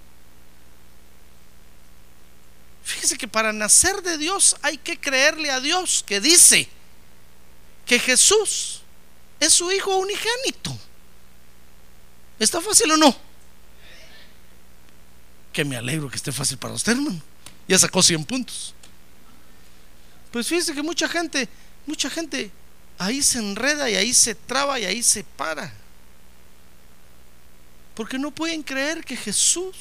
[2.84, 6.68] Fíjese que para nacer de Dios hay que creerle a Dios que dice
[7.84, 8.80] que Jesús
[9.40, 10.78] es su Hijo unigénito.
[12.38, 13.14] ¿Está fácil o no?
[15.52, 17.20] Que me alegro que esté fácil para usted, hermano.
[17.66, 18.74] Ya sacó 100 puntos.
[20.30, 21.48] Pues fíjese que mucha gente,
[21.86, 22.50] mucha gente
[22.98, 25.72] ahí se enreda y ahí se traba y ahí se para.
[27.94, 29.76] Porque no pueden creer que Jesús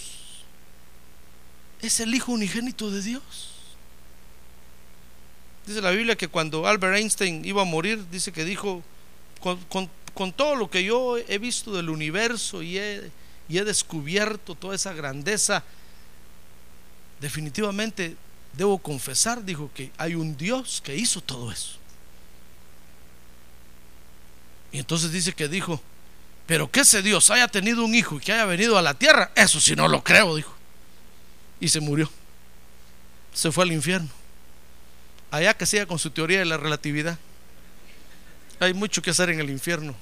[1.82, 3.52] es el Hijo unigénito de Dios.
[5.66, 8.82] Dice la Biblia que cuando Albert Einstein iba a morir, dice que dijo,
[9.40, 13.12] con, todo lo que yo he visto del universo y he
[13.50, 15.64] descubierto toda esa grandeza,
[17.20, 18.16] definitivamente
[18.58, 21.78] debo confesar, dijo que hay un Dios que hizo todo eso.
[24.72, 25.82] Y entonces dice que dijo,
[26.46, 29.32] pero que ese Dios haya tenido un hijo y que haya venido a la tierra,
[29.36, 30.54] eso sí no lo creo, dijo.
[31.60, 32.10] Y se murió.
[33.34, 34.10] Se fue al infierno.
[35.30, 37.18] Allá que siga con su teoría de la relatividad.
[38.60, 39.96] Hay mucho que hacer en el infierno.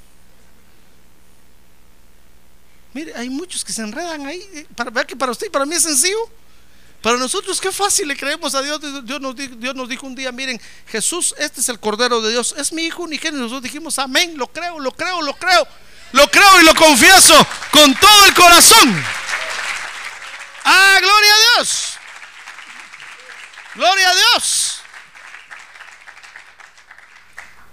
[2.93, 4.41] Mire, hay muchos que se enredan ahí.
[4.53, 6.17] eh, Para, que para usted y para mí es sencillo.
[7.05, 8.79] Para nosotros qué fácil le creemos a Dios.
[9.05, 12.81] Dios nos, dijo, un día, miren, Jesús, este es el Cordero de Dios, es mi
[12.81, 13.43] Hijo unigénito.
[13.43, 15.67] Nosotros dijimos, amén, lo creo, lo creo, lo creo.
[16.13, 17.35] Lo creo y lo confieso
[17.69, 19.05] con todo el corazón.
[20.63, 21.93] Ah, gloria a Dios.
[23.75, 24.79] Gloria a Dios.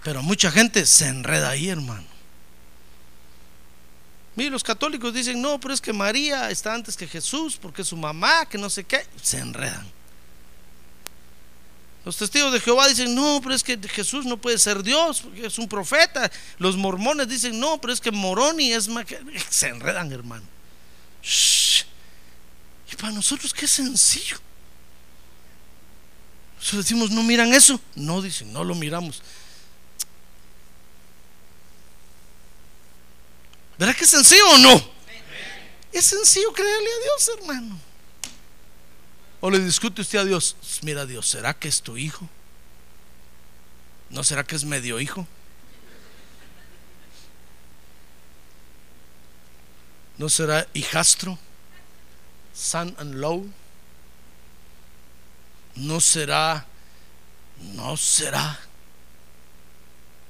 [0.05, 2.12] Pero mucha gente se enreda ahí, hermano.
[4.35, 7.89] Mire, los católicos dicen, no, pero es que María está antes que Jesús, porque es
[7.89, 9.07] su mamá, que no sé qué.
[9.23, 9.87] Se enredan.
[12.05, 15.47] Los testigos de Jehová dicen, no, pero es que Jesús no puede ser Dios, porque
[15.47, 16.31] es un profeta.
[16.59, 19.21] Los mormones dicen, no, pero es que Moroni es que...
[19.51, 20.45] Se enredan, hermano.
[21.23, 21.85] Shh.
[22.91, 24.39] Y para nosotros qué sencillo.
[26.57, 27.81] Nosotros decimos, no miran eso.
[27.95, 29.23] No, dicen, no lo miramos.
[33.83, 34.81] ¿Verdad que es sencillo o no?
[35.93, 37.81] Es sencillo creerle a Dios, hermano.
[39.41, 42.29] O le discute usted a Dios, mira Dios, ¿será que es tu hijo?
[44.09, 45.27] ¿No será que es medio hijo?
[50.17, 51.37] ¿No será hijastro?
[52.55, 53.51] Son and low.
[55.75, 56.67] ¿No será?
[57.75, 58.61] ¿No será?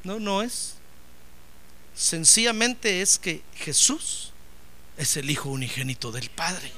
[0.05, 0.77] No, no es.
[2.03, 4.33] Sencillamente es que Jesús
[4.97, 6.73] es el Hijo unigénito del Padre.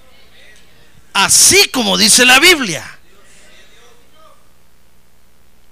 [1.15, 2.99] Así como dice la Biblia.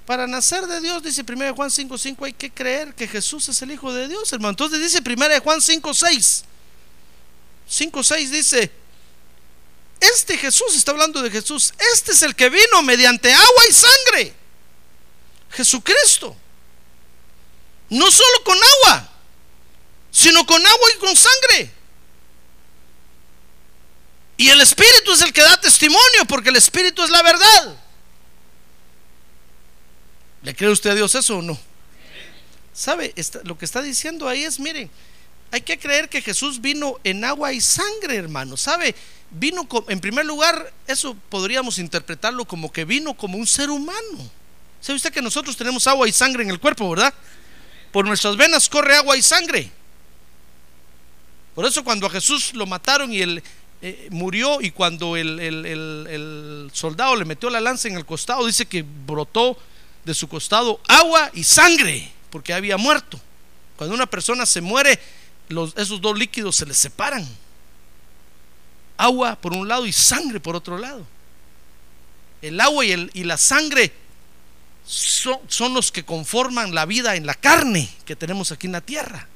[0.06, 3.60] Para nacer de Dios, dice 1 Juan 5, 5, hay que creer que Jesús es
[3.60, 4.52] el Hijo de Dios, hermano.
[4.52, 6.44] Entonces dice 1 Juan 5, 6.
[7.68, 8.72] 5, 6 dice,
[10.00, 14.34] este Jesús, está hablando de Jesús, este es el que vino mediante agua y sangre.
[15.50, 16.34] Jesucristo.
[17.90, 19.11] No solo con agua,
[20.12, 21.70] sino con agua y con sangre.
[24.36, 27.76] Y el Espíritu es el que da testimonio, porque el Espíritu es la verdad.
[30.42, 31.58] ¿Le cree usted a Dios eso o no?
[32.72, 33.12] ¿Sabe?
[33.16, 34.90] Está- lo que está diciendo ahí es, miren,
[35.50, 38.56] hay que creer que Jesús vino en agua y sangre, hermano.
[38.56, 38.94] ¿Sabe?
[39.30, 44.30] Vino, co- en primer lugar, eso podríamos interpretarlo como que vino como un ser humano.
[44.80, 47.14] ¿Sabe usted que nosotros tenemos agua y sangre en el cuerpo, verdad?
[47.92, 49.70] Por nuestras venas corre agua y sangre.
[51.54, 53.42] Por eso cuando a Jesús lo mataron y él
[53.82, 58.46] eh, murió y cuando el, el- el- soldado le metió la lanza en el costado,
[58.46, 59.58] dice que brotó
[60.04, 63.20] de su costado agua y sangre, porque había muerto.
[63.76, 64.98] Cuando una persona se muere,
[65.76, 67.28] esos dos líquidos se les separan.
[68.96, 71.04] Agua por un lado y sangre por otro lado.
[72.40, 73.92] El agua y, y la sangre
[74.86, 78.80] son, son los que conforman la vida en la carne que tenemos aquí en la
[78.80, 79.28] tierra.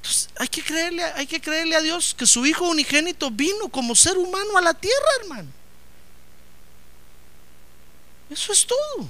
[0.00, 3.94] Entonces, hay que creerle, hay que creerle a Dios que su Hijo unigénito vino como
[3.94, 5.48] ser humano a la tierra, hermano.
[8.30, 9.08] Eso es todo.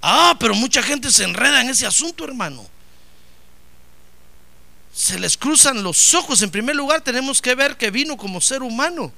[0.00, 2.64] Ah, pero mucha gente se enreda en ese asunto, hermano.
[4.94, 6.42] Se les cruzan los ojos.
[6.42, 9.12] En primer lugar, tenemos que ver que vino como ser humano.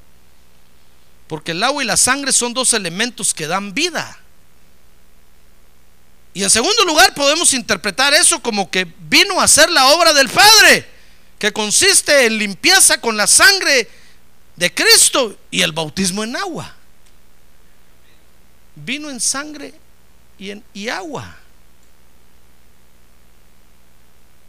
[1.27, 4.19] Porque el agua y la sangre son dos elementos que dan vida.
[6.39, 10.29] Y en segundo lugar, podemos interpretar eso como que vino a hacer la obra del
[10.29, 10.87] Padre.
[11.37, 13.89] que consiste en limpieza con la sangre
[14.55, 16.77] de Cristo y el bautismo en agua.
[18.77, 19.75] Vino en sangre
[20.39, 21.37] y, en, y agua.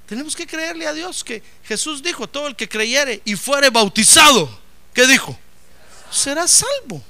[0.06, 4.48] Tenemos que creerle a Dios que Jesús dijo, todo el que creyere y fuere bautizado,
[4.94, 5.40] ¿qué dijo?
[6.12, 7.04] Será salvo.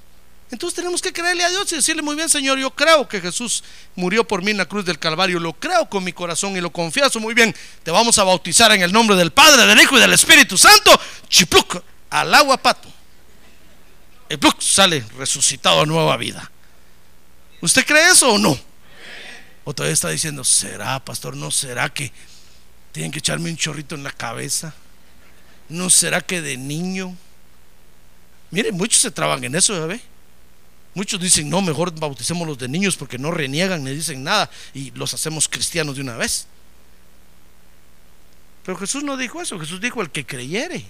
[0.52, 3.64] Entonces tenemos que creerle a Dios y decirle muy bien, Señor, yo creo que Jesús
[3.95, 6.72] murió por mí en la cruz del Calvario, lo creo con mi corazón y lo
[6.72, 7.56] confieso muy bien.
[7.84, 11.00] Te vamos a bautizar en el nombre del Padre, del Hijo y del Espíritu Santo.
[11.28, 12.91] Chipluc, al agua pato.
[14.28, 16.52] El pluc sale resucitado a nueva vida.
[17.62, 18.58] ¿Usted cree eso o no?
[19.64, 21.36] O todavía está diciendo, ¿será, pastor?
[21.36, 22.12] ¿No será que
[22.91, 24.74] tienen que echarme un chorrito en la cabeza?
[25.68, 27.16] ¿No será que de niño?
[28.52, 30.00] Mire, muchos se traban en eso, ¿ve?
[30.93, 34.91] Muchos dicen, no, mejor bauticemos los de niños porque no reniegan ni dicen nada y
[34.91, 36.47] los hacemos cristianos de una vez.
[38.65, 40.85] Pero Jesús no dijo eso, Jesús dijo el que creyere.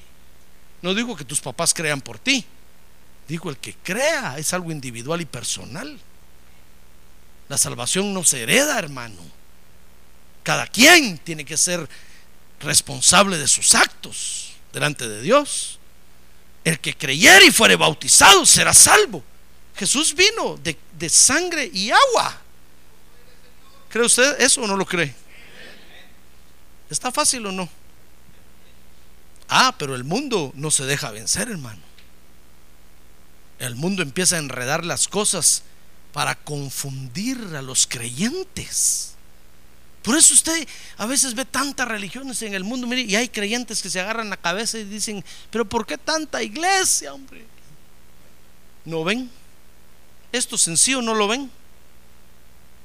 [0.82, 2.46] No dijo que tus papás crean por ti.
[3.28, 6.00] Dijo el que crea, es algo individual y personal.
[7.50, 9.22] La salvación no se hereda, hermano.
[10.44, 11.88] Cada quien tiene que ser
[12.60, 15.80] responsable de sus actos delante de Dios.
[16.64, 19.24] El que creyere y fuere bautizado será salvo.
[19.80, 22.38] Jesús vino de, de sangre y agua.
[23.88, 25.16] ¿Cree usted eso o no lo cree?
[26.90, 27.70] ¿Está fácil o no?
[29.48, 31.80] Ah, pero el mundo no se deja vencer, hermano.
[33.58, 35.64] El mundo empieza a enredar las cosas
[36.12, 39.14] para confundir a los creyentes.
[40.04, 40.68] Por eso usted
[40.98, 44.30] a veces ve tantas religiones en el mundo, mire, y hay creyentes que se agarran
[44.30, 47.46] la cabeza y dicen, pero ¿por qué tanta iglesia, hombre?
[48.84, 49.39] ¿No ven?
[50.32, 51.52] Esto sencillo no lo ven.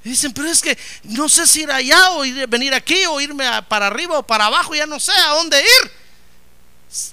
[0.04, 3.20] Y dicen, pero es que no sé si ir allá o ir, venir aquí o
[3.20, 5.92] irme para arriba o para abajo, ya no sé a dónde ir.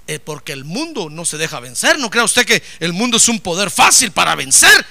[0.07, 1.97] Eh, porque el mundo no se deja vencer.
[1.97, 4.85] ¿No crea usted que el mundo es un poder fácil para vencer?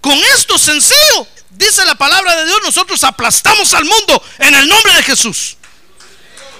[0.00, 4.94] Con esto sencillo, dice la palabra de Dios, nosotros aplastamos al mundo en el nombre
[4.94, 5.56] de Jesús.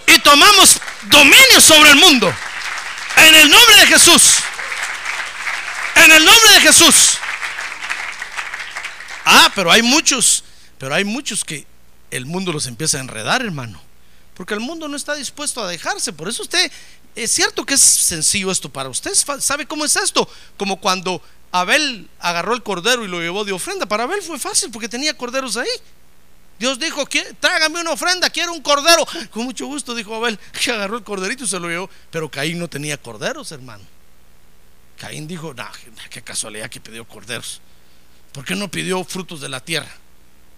[0.06, 2.32] Y tomamos dominio sobre el mundo.
[3.16, 4.36] En el nombre de Jesús.
[5.96, 7.18] En el nombre de Jesús.
[9.24, 10.44] Ah, pero hay muchos,
[10.78, 11.66] pero hay muchos que
[12.10, 13.80] el mundo los empieza a enredar, hermano.
[14.34, 16.12] Porque el mundo no está dispuesto a dejarse.
[16.12, 16.70] Por eso usted,
[17.14, 19.12] es cierto que es sencillo esto para usted.
[19.40, 20.28] ¿Sabe cómo es esto?
[20.56, 23.86] Como cuando Abel agarró el cordero y lo llevó de ofrenda.
[23.86, 25.68] Para Abel fue fácil porque tenía corderos ahí.
[26.58, 29.04] Dios dijo, "Qui- trágame una ofrenda, quiero un cordero.
[29.30, 31.90] Con mucho gusto, dijo Abel, que agarró el corderito y se lo llevó.
[32.10, 33.84] Pero Caín no tenía corderos, hermano.
[34.98, 35.70] Caín dijo, nah,
[36.10, 37.60] qué casualidad que pidió corderos.
[38.32, 39.90] ¿Por qué no pidió frutos de la tierra?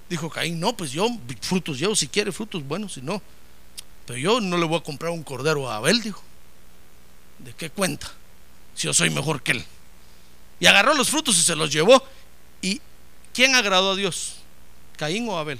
[0.08, 1.08] Dijo Caín, no, pues yo
[1.40, 3.20] frutos llevo, si quiere frutos buenos, si no.
[4.06, 6.22] Pero yo no le voy a comprar un cordero a Abel, dijo.
[7.38, 8.10] ¿De qué cuenta?
[8.74, 9.64] Si yo soy mejor que él.
[10.60, 12.02] Y agarró los frutos y se los llevó.
[12.62, 12.80] ¿Y
[13.32, 14.36] quién agradó a Dios?
[14.96, 15.58] ¿Caín o Abel?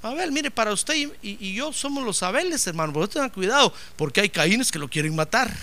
[0.00, 2.92] Abel, mire, para usted y, y- yo somos los Abeles, hermano.
[2.92, 5.54] Por eso tengan cuidado, porque hay Caínes que lo quieren matar.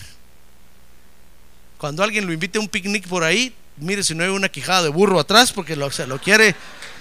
[1.78, 4.84] Cuando alguien lo invite a un picnic por ahí, mire si no hay una quijada
[4.84, 6.56] de burro atrás, porque lo- se lo quiere,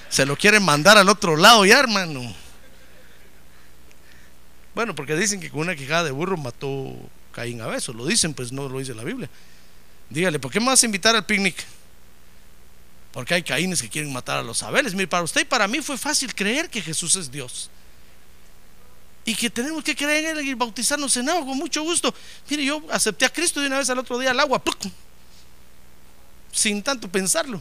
[0.09, 2.35] se lo mandar al otro lado ya, hermano.
[4.75, 6.93] Bueno, porque dicen que con una quijada de burro mató
[7.33, 7.95] Caín a besos.
[7.95, 9.29] Lo dicen, pues no lo dice la Biblia.
[10.11, 11.65] Dígale, ¿por qué me vas a invitar al picnic?
[13.13, 14.95] Porque hay caínes que quieren matar a los abeles.
[14.95, 17.71] Mire, para usted y para mí fue fácil creer que Jesús es Dios.
[19.25, 22.13] Y que tenemos que creer en Él y bautizarnos en agua con mucho gusto.
[22.51, 24.61] Mire, yo acepté a Cristo de una vez al otro día al agua.
[26.55, 27.61] Sin tanto pensarlo.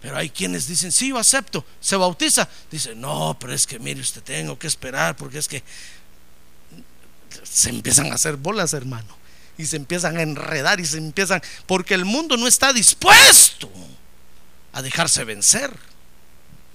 [0.00, 2.48] Pero hay quienes dicen, sí, yo acepto, se bautiza.
[2.70, 5.62] Dice, no, pero es que mire, usted tengo que esperar porque es que
[7.44, 9.16] se empiezan a hacer bolas, hermano.
[9.58, 13.70] Y se empiezan a enredar y se empiezan, porque el mundo no está dispuesto
[14.72, 15.70] a dejarse vencer.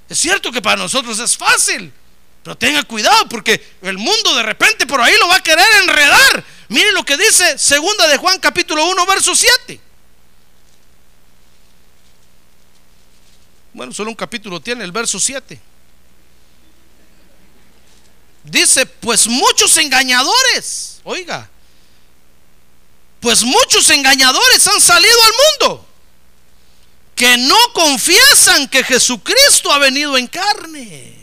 [0.07, 1.91] Es cierto que para nosotros es fácil,
[2.43, 6.45] pero tenga cuidado porque el mundo de repente por ahí lo va a querer enredar.
[6.69, 9.86] Mire lo que dice segunda de Juan capítulo 1 verso 7.
[13.77, 15.61] Bueno, solo un capítulo tiene el verso 7.
[18.43, 21.47] Dice, pues muchos engañadores, oiga,
[23.19, 25.31] pues muchos engañadores han salido al
[25.69, 25.87] mundo
[27.13, 31.15] que no confiesan que Jesucristo ha venido en carne.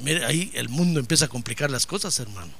[0.00, 2.52] Mire, ahí el mundo empieza a complicar las cosas, hermano.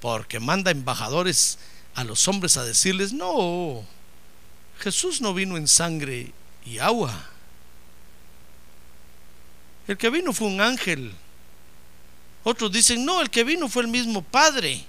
[0.00, 1.58] Porque manda embajadores
[1.94, 3.84] a los hombres a decirles, no,
[4.78, 6.32] Jesús no vino en sangre
[6.64, 7.28] y agua.
[9.86, 11.12] El que vino fue un ángel.
[12.44, 14.84] Otros dicen, no, el que vino fue el mismo Padre,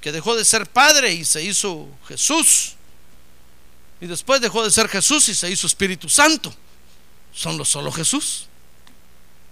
[0.00, 2.74] que dejó de ser Padre y se hizo Jesús.
[4.00, 6.54] Y después dejó de ser Jesús y se hizo Espíritu Santo.
[7.32, 8.46] Son los solo Jesús.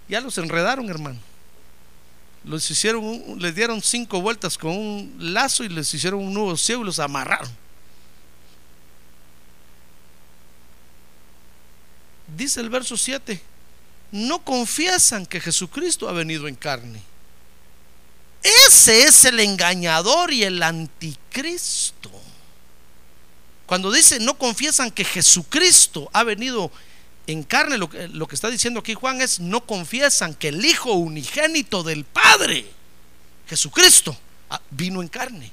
[0.07, 1.19] Ya los enredaron, hermano.
[2.47, 6.81] Los hicieron, les dieron cinco vueltas con un lazo y les hicieron un nuevo ciego
[6.81, 7.49] y los amarraron.
[12.37, 13.41] Dice el verso 7,
[14.11, 17.01] no confiesan que Jesucristo ha venido en carne.
[18.67, 22.11] Ese es el engañador y el anticristo.
[23.65, 26.71] Cuando dice no confiesan que Jesucristo ha venido
[27.27, 31.83] en carne, lo que, está diciendo aquí Juan es no confiesan que el Hijo unigénito
[31.83, 32.65] del Padre,
[33.47, 34.17] Jesucristo,
[34.49, 35.51] ah, vino en carne.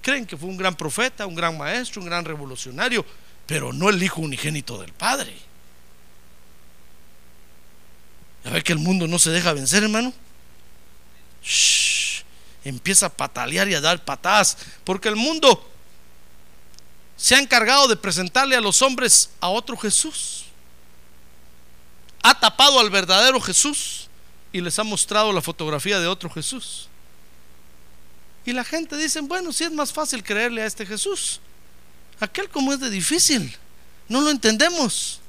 [0.00, 3.04] Creen que fue un gran profeta, un gran maestro, un gran revolucionario,
[3.44, 5.36] pero no el Hijo unigénito del Padre.
[8.44, 10.12] A ver que el mundo no se deja vencer, hermano.
[12.64, 15.71] empieza a patalear y a dar patadas, porque el mundo
[17.16, 20.44] se ha encargado de presentarle a los hombres a otro Jesús.
[22.22, 24.08] Ha tapado al verdadero Jesús
[24.52, 26.88] y les ha mostrado la fotografía de otro Jesús.
[28.44, 31.40] Y la gente dice, bueno, si es más fácil creerle a este Jesús.
[32.20, 33.56] Aquel como es de difícil,
[34.08, 35.20] no lo entendemos.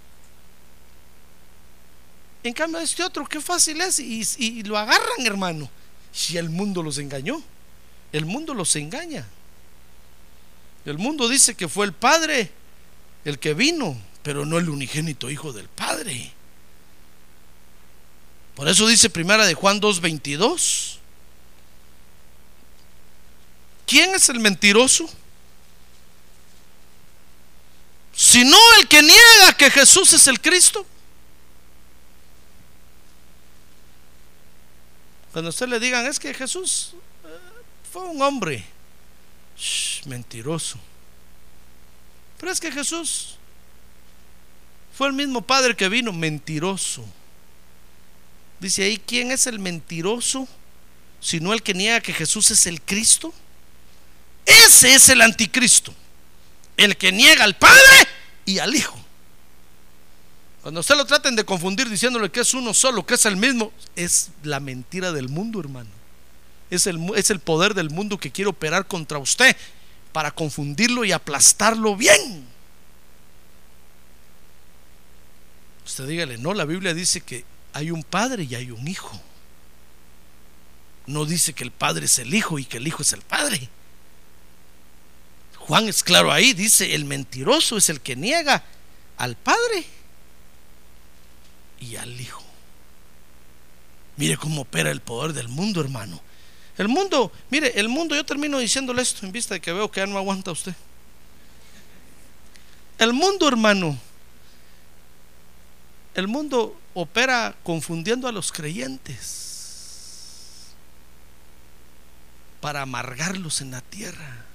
[2.44, 5.70] En cambio, este otro, qué fácil es, y, y lo agarran, hermano.
[6.12, 7.42] Si el mundo los engañó,
[8.12, 9.26] el mundo los engaña.
[10.86, 12.52] El mundo dice que fue el Padre
[13.26, 16.32] el que vino, pero no el unigénito Hijo del Padre.
[18.56, 21.00] Por eso dice primera de Juan 2:22.
[23.86, 25.10] ¿Quién es el mentiroso?
[28.16, 30.86] Sino el que niega que Jesús es el Cristo.
[35.32, 36.94] Cuando usted le digan, es que Jesús
[37.26, 37.28] eh,
[37.92, 38.64] fue un hombre,
[40.06, 40.78] mentiroso.
[42.40, 43.38] Pero es que Jesús
[44.94, 47.06] fue el mismo Padre que vino, mentiroso.
[48.60, 50.48] Dice ahí, ¿quién es el mentiroso?
[51.20, 53.34] Sino el que niega que Jesús es el Cristo.
[54.46, 55.94] Ese es el anticristo.
[56.78, 58.08] El que niega al Padre
[58.46, 59.00] y al Hijo.
[60.62, 63.74] Cuando usted lo traten de confundir diciéndole que es uno solo, que es el mismo,
[63.96, 66.03] es la mentira del mundo, hermano.
[66.74, 69.56] Es el, es el poder del mundo que quiere operar contra usted
[70.12, 72.48] para confundirlo y aplastarlo bien.
[75.86, 79.20] Usted dígale, no, la Biblia dice que hay un padre y hay un hijo.
[81.06, 83.70] No dice que el padre es el hijo y que el hijo es el padre.
[85.58, 88.64] Juan es claro ahí, dice, el mentiroso es el que niega
[89.18, 89.86] al padre
[91.80, 92.44] y al hijo.
[94.18, 96.22] Mire cómo opera el poder del mundo, hermano.
[96.78, 100.00] El mundo, mire, el mundo, yo termino diciéndole esto en vista de que veo que
[100.00, 100.74] ya no aguanta usted.
[102.98, 103.98] El mundo, hermano,
[106.16, 109.42] el mundo opera confundiendo a los creyentes
[112.60, 114.46] para amargarlos en la tierra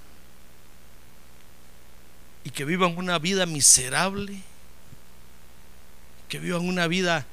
[2.42, 4.40] y que vivan una vida miserable,
[6.28, 7.26] que vivan una vida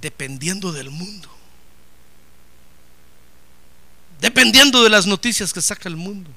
[0.00, 1.33] dependiendo del mundo
[4.24, 6.30] dependiendo de las noticias que saca el mundo,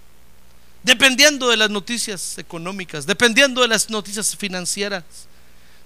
[0.83, 5.05] dependiendo de las noticias económicas, dependiendo de las noticias financieras,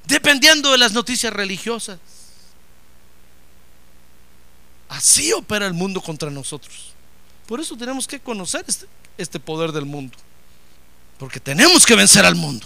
[0.07, 1.99] dependiendo de las noticias religiosas.
[4.89, 6.91] Así opera el mundo contra nosotros.
[7.45, 8.87] Por eso tenemos que conocer este,
[9.19, 10.17] este poder del mundo,
[11.19, 12.65] porque tenemos que vencer al mundo.